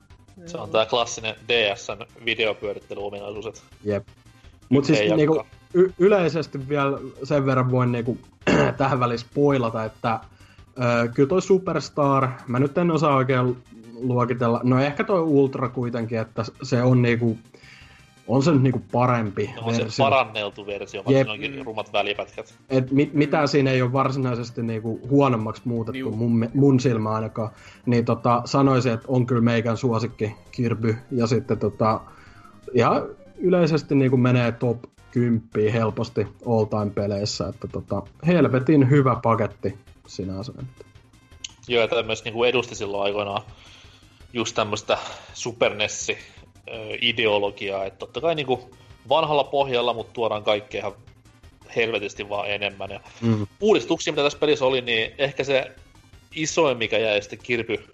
Se 0.46 0.58
on 0.58 0.70
tää 0.70 0.86
klassinen 0.86 1.36
DSn 1.48 2.26
videopyörittelyominaisuus, 2.26 3.46
että 3.46 3.62
Jep. 3.84 4.08
Mut 4.70 4.86
siis 4.86 5.00
niinku, 5.00 5.44
y- 5.74 5.94
yleisesti 6.00 6.70
vielä 6.70 7.00
sen 7.24 7.46
verran 7.46 7.72
voin 7.72 7.92
niinku, 7.92 8.18
tähän 8.78 9.00
väliin 9.00 9.20
spoilata, 9.20 9.84
että 9.84 10.20
ö, 10.78 11.08
kyllä 11.08 11.30
toi 11.30 11.42
Superstar, 11.42 12.30
mä 12.48 12.60
nyt 12.60 12.78
en 12.78 12.92
osaa 12.92 13.16
oikein 13.16 13.58
luokitella, 13.94 14.62
no 14.64 14.80
ehkä 14.80 15.04
toi 15.04 15.22
Ultra 15.22 15.70
kuitenkin, 15.70 16.20
että 16.20 16.44
se 16.64 16.84
on 16.84 17.02
niinku, 17.02 17.38
on 18.32 18.44
se 18.44 18.52
nyt 18.52 18.62
niinku 18.62 18.82
parempi 18.92 19.54
on 19.62 19.76
se 19.76 19.82
versio. 19.82 20.06
paranneltu 20.06 20.66
versio, 20.66 21.00
vaikka 21.06 21.12
Jep. 21.12 21.28
siinä 21.28 21.32
onkin 21.32 21.66
rumat 21.66 21.94
välipätkät. 21.94 22.54
Et 22.70 22.92
mit, 22.92 23.14
mitään 23.14 23.48
siinä 23.48 23.72
ei 23.72 23.82
ole 23.82 23.94
varsinaisesti 23.94 24.64
niinku 24.64 25.00
huonommaksi 25.10 25.62
muutettu 25.66 26.00
Juu. 26.00 26.16
mun, 26.16 26.50
mun 26.54 26.80
silmä 26.80 27.10
ainakaan. 27.10 27.50
Niin 27.86 28.06
tota, 28.06 28.42
sanoisin, 28.46 28.94
että 28.94 29.06
on 29.08 29.26
kyllä 29.26 29.42
meikän 29.42 29.78
suosikki 29.78 30.36
Kirby. 30.52 30.98
Ja 31.12 31.28
sitten 31.28 31.60
tota, 31.60 32.02
ihan 32.74 33.04
yleisesti 33.38 33.96
niinku 33.96 34.18
menee 34.18 34.52
top 34.52 34.84
10 35.12 35.74
helposti 35.74 36.28
all 36.48 36.66
time 36.66 36.92
peleissä. 36.96 37.48
Että 37.48 37.68
tota, 37.68 38.02
helvetin 38.28 38.90
hyvä 38.90 39.18
paketti 39.24 39.78
sinänsä. 40.08 40.54
Joo, 41.68 41.84
ja 41.84 42.04
myös 42.04 42.24
niinku 42.24 42.44
edusti 42.44 42.76
silloin 42.76 43.04
aikoinaan 43.04 43.42
just 44.34 44.56
tämmöistä 44.56 44.98
Super 45.34 45.74
Nessi 45.74 46.18
ideologiaa, 47.02 47.86
että 47.86 48.00
totta 48.00 48.22
kai 48.22 48.36
niinku 48.36 48.76
vanhalla 49.10 49.44
pohjalla, 49.44 49.94
mutta 49.94 50.14
tuodaan 50.14 50.44
kaikkea 50.44 50.80
ihan 50.80 50.94
helvetisti 51.76 52.30
vaan 52.30 52.50
enemmän. 52.52 52.90
Ja 52.92 53.00
Mm. 53.22 53.48
uudistuksia, 53.62 54.14
mitä 54.14 54.24
tässä 54.24 54.40
pelissä 54.40 54.66
oli, 54.66 54.82
niin 54.82 55.12
ehkä 55.18 55.44
se 55.44 55.72
isoin, 56.36 56.78
mikä 56.78 56.98
jäi 56.98 57.22
sitten 57.22 57.40
kirpy, 57.44 57.86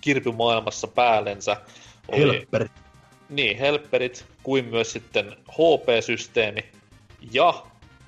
kirpymaailmassa 0.00 0.88
päällensä, 0.88 1.56
oli 2.08 2.34
Helpperi. 2.34 2.66
niin, 3.28 3.58
helpperit, 3.58 4.26
kuin 4.42 4.64
myös 4.64 4.92
sitten 4.92 5.36
HP-systeemi. 5.50 6.64
Ja 7.32 7.54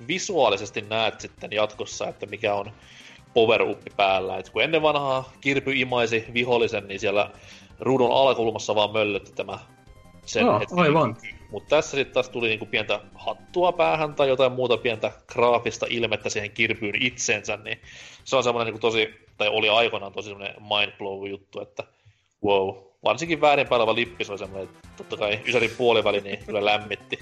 visuaalisesti 0.07 0.81
näet 0.81 1.21
sitten 1.21 1.51
jatkossa, 1.51 2.07
että 2.07 2.25
mikä 2.25 2.53
on 2.53 2.71
power 3.33 3.61
up 3.61 3.79
päällä. 3.97 4.37
Et 4.37 4.49
kun 4.49 4.63
ennen 4.63 4.81
vanhaa 4.81 5.31
kirpy 5.41 5.71
imaisi 5.75 6.25
vihollisen, 6.33 6.87
niin 6.87 6.99
siellä 6.99 7.31
ruudun 7.79 8.11
alakulmassa 8.11 8.75
vaan 8.75 8.91
möllötti 8.93 9.31
tämä 9.31 9.59
sen 10.31 10.45
Joo, 10.45 10.59
hetken 10.59 10.79
aivan. 10.79 11.17
Mutta 11.51 11.75
tässä 11.75 11.97
sitten 11.97 12.13
taas 12.13 12.29
tuli 12.29 12.47
niinku 12.47 12.65
pientä 12.65 12.99
hattua 13.15 13.71
päähän 13.71 14.15
tai 14.15 14.29
jotain 14.29 14.51
muuta 14.51 14.77
pientä 14.77 15.11
graafista 15.27 15.85
ilmettä 15.89 16.29
siihen 16.29 16.51
kirpyyn 16.51 16.95
itsensä, 17.01 17.57
niin 17.57 17.81
se 18.23 18.35
on 18.35 18.43
semmoinen 18.43 18.65
niinku 18.65 18.87
tosi, 18.87 19.09
tai 19.37 19.47
oli 19.47 19.69
aikoinaan 19.69 20.13
tosi 20.13 20.29
semmoinen 20.29 20.55
mindblow 20.59 21.29
juttu, 21.29 21.61
että 21.61 21.83
wow. 22.45 22.75
Varsinkin 23.03 23.41
väärinpäin 23.41 23.81
oleva 23.81 23.95
lippis 23.95 24.29
oli 24.29 24.37
semmoinen, 24.37 24.69
että 24.69 24.89
totta 24.97 25.17
kai 25.17 25.39
Ysärin 25.47 25.71
puoliväli 25.77 26.21
niin 26.21 26.45
kyllä 26.45 26.65
lämmitti. 26.65 27.19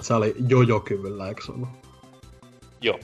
Se 0.00 0.14
oli 0.14 0.34
jojokyvyllä, 0.48 1.28
eikö 1.28 1.44
se 1.44 1.52
ollut? 1.52 1.68
Joo. 2.80 2.98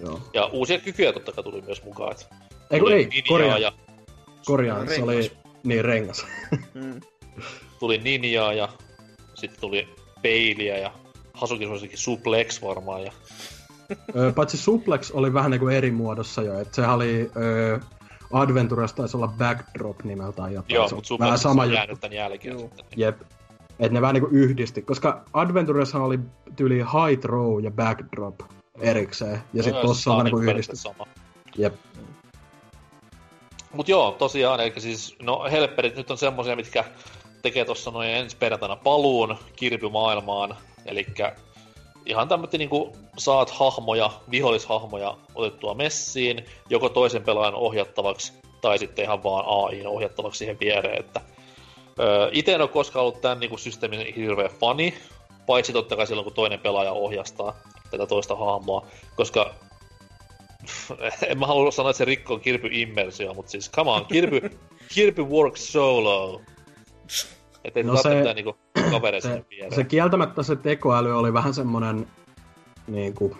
Joo. 0.00 0.20
Ja 0.34 0.46
uusia 0.46 0.78
kykyjä 0.78 1.12
totta 1.12 1.32
kai 1.32 1.44
tuli 1.44 1.62
myös 1.62 1.84
mukaan. 1.84 2.12
Että 2.12 2.26
Ei, 2.70 2.80
ei, 2.92 3.22
korjaan, 3.28 3.62
ja, 3.62 3.72
korjaan, 4.44 4.88
se 4.88 5.02
oli 5.02 5.30
niin 5.64 5.84
rengas. 5.84 6.26
Mm. 6.74 7.00
tuli 7.78 7.98
ninjaa 7.98 8.52
ja 8.52 8.68
sitten 9.34 9.60
tuli 9.60 9.88
peiliä 10.22 10.78
ja 10.78 10.92
Hasuki 11.34 11.64
suosikin 11.66 11.98
suplex 11.98 12.62
varmaan. 12.62 13.02
Ja, 13.04 13.12
Ö, 14.16 14.32
Paitsi 14.32 14.56
Suplex 14.56 15.10
oli 15.10 15.34
vähän 15.34 15.50
niin 15.50 15.60
kuin 15.60 15.76
eri 15.76 15.90
muodossa 15.90 16.42
jo, 16.42 16.60
että 16.60 16.74
sehän 16.76 16.94
oli 16.94 17.30
ö, 17.36 17.80
Adventures 18.32 18.92
taisi 18.92 19.16
olla 19.16 19.28
Backdrop 19.28 20.02
nimeltään 20.04 20.52
jotain. 20.52 20.74
joo, 20.74 20.88
mutta 20.94 21.18
vähän 21.18 21.38
suplex 21.38 21.42
sama 21.42 21.62
on 21.62 21.68
juttu. 21.68 21.76
jäänyt 21.76 22.00
tämän 22.00 22.16
jälkeen 22.16 22.52
Joo. 22.58 22.60
sitten. 22.68 22.84
Niin. 22.90 23.00
Jep. 23.00 23.20
Et 23.80 23.92
ne 23.92 24.00
vähän 24.00 24.14
niinku 24.14 24.28
yhdisti, 24.32 24.82
koska 24.82 25.24
Adventureshan 25.32 26.02
oli 26.02 26.18
tyyli 26.56 26.76
high 26.76 27.20
throw 27.20 27.64
ja 27.64 27.70
backdrop 27.70 28.40
erikseen. 28.80 29.40
Ja 29.52 29.62
sit 29.62 29.74
No, 29.74 29.82
tossa 29.82 30.12
on 30.14 30.24
niinku 30.24 30.38
niinku 30.38 30.50
yhdistetty. 30.50 30.82
periaatteessa 30.82 31.14
sama. 31.22 31.56
Jep. 31.56 31.74
Mut 33.72 33.88
joo, 33.88 34.12
tosiaan, 34.18 34.60
eli 34.60 34.72
siis, 34.78 35.16
no 35.22 35.44
helpperit 35.50 35.96
nyt 35.96 36.10
on 36.10 36.18
semmosia, 36.18 36.56
mitkä 36.56 36.84
tekee 37.46 37.64
tuossa 37.64 37.90
noin 37.90 38.10
ensi 38.10 38.36
perjantaina 38.36 38.76
paluun 38.76 39.36
kirpymaailmaan, 39.56 40.56
eli 40.86 41.06
ihan 42.06 42.28
tämmöinen 42.28 42.58
niinku 42.58 42.96
saat 43.18 43.50
hahmoja, 43.50 44.10
vihollishahmoja 44.30 45.16
otettua 45.34 45.74
messiin, 45.74 46.44
joko 46.70 46.88
toisen 46.88 47.22
pelaajan 47.22 47.54
ohjattavaksi, 47.54 48.32
tai 48.60 48.78
sitten 48.78 49.04
ihan 49.04 49.22
vaan 49.22 49.44
AIin 49.46 49.86
ohjattavaksi 49.86 50.38
siihen 50.38 50.60
viereen, 50.60 51.00
että 51.00 51.20
Öö, 52.00 52.30
Itse 52.32 52.52
en 52.52 52.60
ole 52.60 52.68
koskaan 52.68 53.02
ollut 53.02 53.20
tämän 53.20 53.40
niinku, 53.40 53.58
systeemin 53.58 54.14
hirveä 54.14 54.48
fani, 54.48 54.94
paitsi 55.46 55.72
totta 55.72 55.96
kai 55.96 56.06
silloin, 56.06 56.24
kun 56.24 56.34
toinen 56.34 56.60
pelaaja 56.60 56.92
ohjastaa 56.92 57.56
tätä 57.90 58.06
toista 58.06 58.36
hahmoa, 58.36 58.86
koska 59.16 59.54
en 61.30 61.38
mä 61.38 61.46
halua 61.46 61.70
sanoa, 61.70 61.90
että 61.90 61.98
se 61.98 62.04
rikkoo 62.04 62.38
Kirby 62.38 62.68
immersio, 62.72 63.34
mutta 63.34 63.50
siis 63.50 63.70
come 63.70 63.90
on, 63.90 64.06
Kirby, 64.06 64.40
Kirby 64.94 65.22
works 65.22 65.72
solo. 65.72 66.40
Että 67.64 67.80
ei 67.80 67.84
No 67.84 67.96
se- 67.96 68.34
niinku 68.34 68.56
Se, 69.20 69.44
viereen. 69.50 69.74
se 69.74 69.84
kieltämättä 69.84 70.42
se 70.42 70.56
tekoäly 70.56 71.18
oli 71.18 71.32
vähän 71.32 71.54
semmonen 71.54 72.06
niinku, 72.88 73.36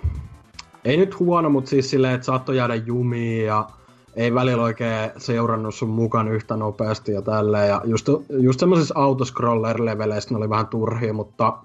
ei 0.85 0.97
nyt 0.97 1.19
huono, 1.21 1.51
mutta 1.51 1.71
siis 1.71 1.91
silleen, 1.91 2.15
että 2.15 2.25
saattoi 2.25 2.57
jäädä 2.57 2.75
jumiin 2.75 3.47
ja 3.47 3.69
ei 4.17 4.35
välillä 4.35 4.63
oikein 4.63 5.11
seurannut 5.17 5.75
sun 5.75 5.89
mukaan 5.89 6.29
yhtä 6.29 6.57
nopeasti 6.57 7.13
ja 7.13 7.23
tälleen. 7.23 7.69
Ja 7.69 7.81
just, 7.85 8.09
just 8.29 8.61
semmoisissa 8.61 8.95
autoscroller-leveleissä 8.99 10.31
ne 10.31 10.37
oli 10.37 10.51
vähän 10.51 10.67
turhia, 10.67 11.13
mutta 11.13 11.59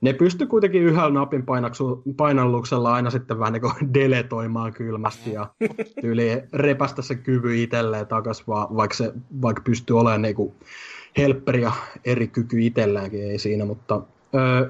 ne 0.00 0.12
pysty 0.12 0.46
kuitenkin 0.46 0.82
yhdellä 0.82 1.10
napin 1.10 1.46
painaksu, 1.46 2.02
painalluksella 2.16 2.92
aina 2.92 3.10
sitten 3.10 3.38
vähän 3.38 3.52
niin 3.52 3.94
deletoimaan 3.94 4.72
kylmästi 4.72 5.32
ja 5.32 5.46
tyyli 6.00 6.42
repästä 6.52 7.02
se 7.02 7.14
kyvy 7.14 7.62
itselleen 7.62 8.06
takas, 8.06 8.46
vaikka, 8.48 8.96
se, 8.96 9.12
vaikka 9.42 9.62
pystyy 9.62 9.98
olemaan 9.98 10.22
niin 10.22 10.34
kuin 10.34 10.54
helpperi 11.16 11.62
ja 11.62 11.72
eri 12.04 12.28
kyky 12.28 12.62
itselläänkin, 12.62 13.30
ei 13.30 13.38
siinä, 13.38 13.64
mutta 13.64 14.00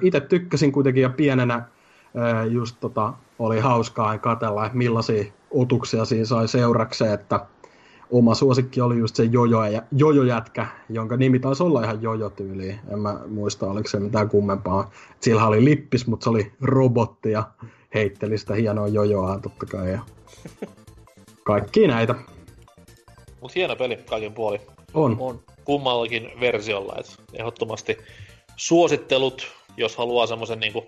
itse 0.01 0.19
tykkäsin 0.19 0.71
kuitenkin 0.71 1.03
ja 1.03 1.09
pienenä 1.09 1.63
öö, 2.15 2.45
just 2.45 2.77
tota, 2.79 3.13
oli 3.39 3.59
hauskaa 3.59 4.17
katella, 4.17 4.65
että 4.65 4.77
millaisia 4.77 5.23
otuksia 5.51 6.05
siinä 6.05 6.25
sai 6.25 6.47
seurakseen, 6.47 7.13
että 7.13 7.45
oma 8.11 8.35
suosikki 8.35 8.81
oli 8.81 8.97
just 8.97 9.15
se 9.15 9.23
jojo 9.23 9.65
ja 9.65 9.81
jojojätkä, 9.91 10.67
jonka 10.89 11.17
nimi 11.17 11.39
taisi 11.39 11.63
olla 11.63 11.83
ihan 11.83 12.01
jojo-tyyliin. 12.01 12.79
En 12.93 12.99
mä 12.99 13.19
muista, 13.27 13.67
oliko 13.67 13.89
se 13.89 13.99
mitään 13.99 14.29
kummempaa. 14.29 14.91
Sillä 15.19 15.47
oli 15.47 15.65
lippis, 15.65 16.07
mutta 16.07 16.23
se 16.23 16.29
oli 16.29 16.51
robotti 16.61 17.31
ja 17.31 17.43
heitteli 17.93 18.37
sitä 18.37 18.55
hienoa 18.55 18.87
jojoa 18.87 19.39
totta 19.39 19.65
kai. 19.65 19.91
Ja 19.91 19.99
kaikki 21.43 21.87
näitä. 21.87 22.15
Mutta 23.41 23.53
hieno 23.55 23.75
peli 23.75 23.97
kaiken 24.09 24.33
puoli. 24.33 24.61
On. 24.93 25.17
On 25.19 25.39
kummallakin 25.65 26.31
versiolla. 26.39 26.95
Et 26.99 27.19
ehdottomasti 27.33 27.97
suosittelut, 28.55 29.47
jos 29.77 29.97
haluaa 29.97 30.27
semmoisen 30.27 30.59
niinku 30.59 30.85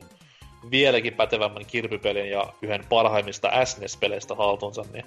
vieläkin 0.72 1.14
pätevämmän 1.14 1.66
kirpypelin 1.66 2.30
ja 2.30 2.54
yhden 2.62 2.86
parhaimmista 2.90 3.52
SNES-peleistä 3.66 4.36
haltuunsa, 4.36 4.86
niin 4.94 5.06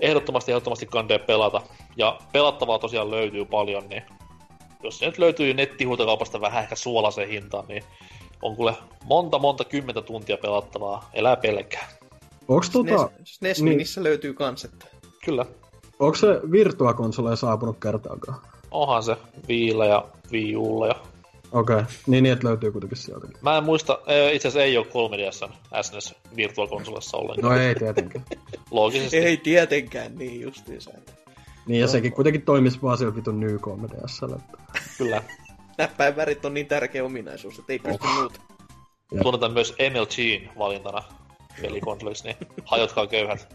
ehdottomasti, 0.00 0.52
ehdottomasti 0.52 0.86
kandee 0.86 1.18
pelata. 1.18 1.62
Ja 1.96 2.18
pelattavaa 2.32 2.78
tosiaan 2.78 3.10
löytyy 3.10 3.44
paljon, 3.44 3.88
niin 3.88 4.02
jos 4.82 4.98
se 4.98 5.06
nyt 5.06 5.18
löytyy 5.18 5.54
nettihuutokaupasta 5.54 6.40
vähän 6.40 6.62
ehkä 6.62 6.74
suolaisen 6.74 7.28
hintaan, 7.28 7.64
niin 7.68 7.84
on 8.42 8.56
kuule 8.56 8.74
monta, 9.04 9.38
monta 9.38 9.64
kymmentä 9.64 10.02
tuntia 10.02 10.36
pelattavaa. 10.36 11.10
Elää 11.12 11.36
pelkää. 11.36 11.88
Onks 12.48 12.70
tota... 12.70 13.10
SNES, 13.24 13.56
SNES 13.56 13.62
niin... 13.96 14.04
löytyy 14.04 14.34
kans, 14.34 14.64
että... 14.64 14.86
Kyllä. 15.24 15.46
Onko 15.98 16.14
se 16.14 16.26
Virtua-konsoleja 16.50 17.36
saapunut 17.36 17.76
kertaakaan? 17.82 18.40
Onhan 18.70 19.02
se 19.02 19.16
Viillä 19.48 19.86
ja 19.86 20.04
Wii 20.32 20.56
Ulla 20.56 20.86
ja 20.86 20.94
Okei, 21.52 21.76
okay. 21.76 21.86
niin, 22.06 22.22
niin 22.22 22.32
että 22.32 22.46
löytyy 22.46 22.72
kuitenkin 22.72 22.98
sieltä. 22.98 23.26
Mä 23.42 23.58
en 23.58 23.64
muista, 23.64 23.98
itse 24.32 24.48
asiassa 24.48 24.64
ei 24.64 24.78
ole 24.78 24.86
3DSn 24.86 25.82
SNES 25.82 26.14
Virtual 26.36 26.68
Consolessa 26.68 27.16
ollenkaan. 27.16 27.54
No 27.54 27.60
ei 27.60 27.74
tietenkään. 27.74 28.24
Loogisesti. 28.70 29.16
Ei 29.16 29.36
tietenkään, 29.36 30.14
niin 30.14 30.40
justiinsa. 30.40 30.90
Niin 31.66 31.80
ja 31.80 31.86
no. 31.86 31.92
sekin 31.92 32.12
kuitenkin 32.12 32.42
toimisi 32.42 32.78
vaan 32.82 32.98
sillä 32.98 33.14
vitun 33.14 33.40
New 33.40 33.56
3DSllä. 33.56 34.40
Kyllä. 34.98 35.22
Näppäin 35.78 36.16
värit 36.16 36.44
on 36.44 36.54
niin 36.54 36.66
tärkeä 36.66 37.04
ominaisuus, 37.04 37.58
että 37.58 37.72
ei 37.72 37.78
pysty 37.78 38.06
oh. 38.06 38.14
muuta. 38.14 38.40
Tunnetaan 39.22 39.52
myös 39.52 39.74
MLGin 39.92 40.50
valintana 40.58 41.02
pelikonsoliksi, 41.62 42.24
niin 42.24 42.36
hajotkaa 42.64 43.06
köyhät. 43.06 43.54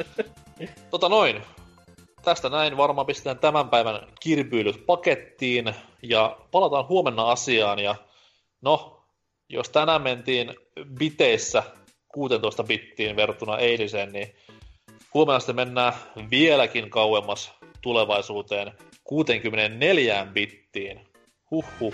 tota 0.90 1.08
noin, 1.08 1.42
tästä 2.24 2.48
näin 2.48 2.76
varmaan 2.76 3.06
pistetään 3.06 3.38
tämän 3.38 3.68
päivän 3.68 4.00
kirpyilyt 4.20 4.86
pakettiin 4.86 5.74
ja 6.02 6.38
palataan 6.50 6.88
huomenna 6.88 7.30
asiaan. 7.30 7.78
Ja 7.78 7.94
no, 8.62 9.04
jos 9.48 9.68
tänään 9.68 10.02
mentiin 10.02 10.54
biteissä 10.98 11.62
16 12.08 12.64
bittiin 12.64 13.16
verrattuna 13.16 13.58
eiliseen, 13.58 14.12
niin 14.12 14.34
huomenna 15.14 15.40
sitten 15.40 15.56
mennään 15.56 15.92
vieläkin 16.30 16.90
kauemmas 16.90 17.52
tulevaisuuteen 17.82 18.72
64 19.04 20.26
bittiin. 20.32 21.13
Huhhuh. 21.52 21.92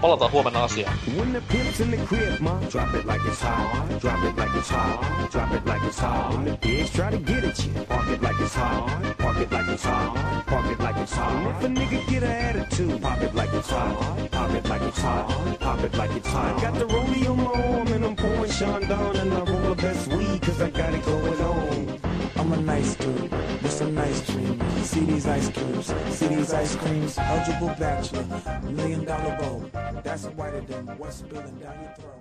Palataan 0.00 0.30
huomenna 0.30 0.64
asiaan. 0.64 0.98
When 1.16 1.32
the 1.32 1.40
pimp's 1.40 1.80
in 1.80 1.90
the 1.90 1.96
crib, 1.96 2.40
ma, 2.40 2.60
drop 2.70 2.94
it 2.94 3.04
like 3.06 3.20
it's 3.26 3.42
hot. 3.42 3.88
Drop 4.00 4.24
it 4.24 4.36
like 4.36 4.54
it's 4.58 4.70
hot. 4.70 5.28
Drop 5.32 5.52
it 5.52 5.66
like 5.66 5.82
it's 5.88 5.98
hot. 5.98 6.32
When 6.32 6.44
the 6.44 6.56
pigs 6.56 6.90
try 6.90 7.10
to 7.10 7.18
get 7.18 7.44
at 7.44 7.58
you, 7.64 7.72
park 7.84 8.08
it 8.08 8.22
like 8.22 8.40
it's 8.40 8.54
hot. 8.54 9.18
Park 9.18 9.38
it 9.38 9.50
like 9.50 9.68
it's 9.68 9.84
hot. 9.84 10.46
Park 10.46 10.66
it 10.70 10.78
like 10.78 10.96
it's 10.96 11.12
hot. 11.12 11.32
And 11.34 11.48
if 11.48 11.64
a 11.64 11.68
nigga 11.68 12.10
get 12.10 12.22
an 12.22 12.30
attitude, 12.30 13.02
pop 13.02 13.20
it 13.20 13.34
like 13.34 13.52
it's 13.52 13.70
hot. 13.70 14.30
Pop 14.30 14.50
it 14.54 14.68
like 14.68 14.82
it's 14.82 15.00
hot. 15.00 15.58
Pop 15.58 15.80
it 15.82 15.94
like 15.94 16.12
it's 16.12 16.28
hot. 16.28 16.56
I 16.56 16.60
got 16.60 16.74
the 16.74 16.86
rollie 16.86 17.28
on 17.28 17.36
my 17.36 17.50
arm 17.50 17.88
and 17.88 18.04
I'm 18.04 18.14
pouring 18.14 18.52
Sean 18.52 18.82
and 18.84 19.34
I 19.34 19.42
roll 19.50 19.74
the 19.74 19.82
best 19.82 20.06
weed 20.06 20.40
cause 20.42 20.62
I 20.62 20.70
got 20.70 20.94
it 20.94 21.04
going 21.04 21.40
on. 21.40 22.07
I'm 22.36 22.52
a 22.52 22.56
nice 22.56 22.94
dude 22.96 23.30
with 23.30 23.70
some 23.70 23.94
nice 23.94 24.26
dreams. 24.26 24.62
See 24.88 25.00
these 25.00 25.26
ice 25.26 25.48
cubes, 25.48 25.94
see 26.10 26.28
these 26.28 26.52
ice 26.52 26.76
creams. 26.76 27.18
Eligible 27.18 27.74
bachelor, 27.78 28.24
million 28.62 29.04
dollar 29.04 29.36
bowl. 29.40 29.70
That's 30.02 30.24
whiter 30.24 30.60
than 30.62 30.86
what's 30.98 31.16
spilling 31.16 31.58
down 31.58 31.74
your 31.82 31.94
throat. 31.94 32.17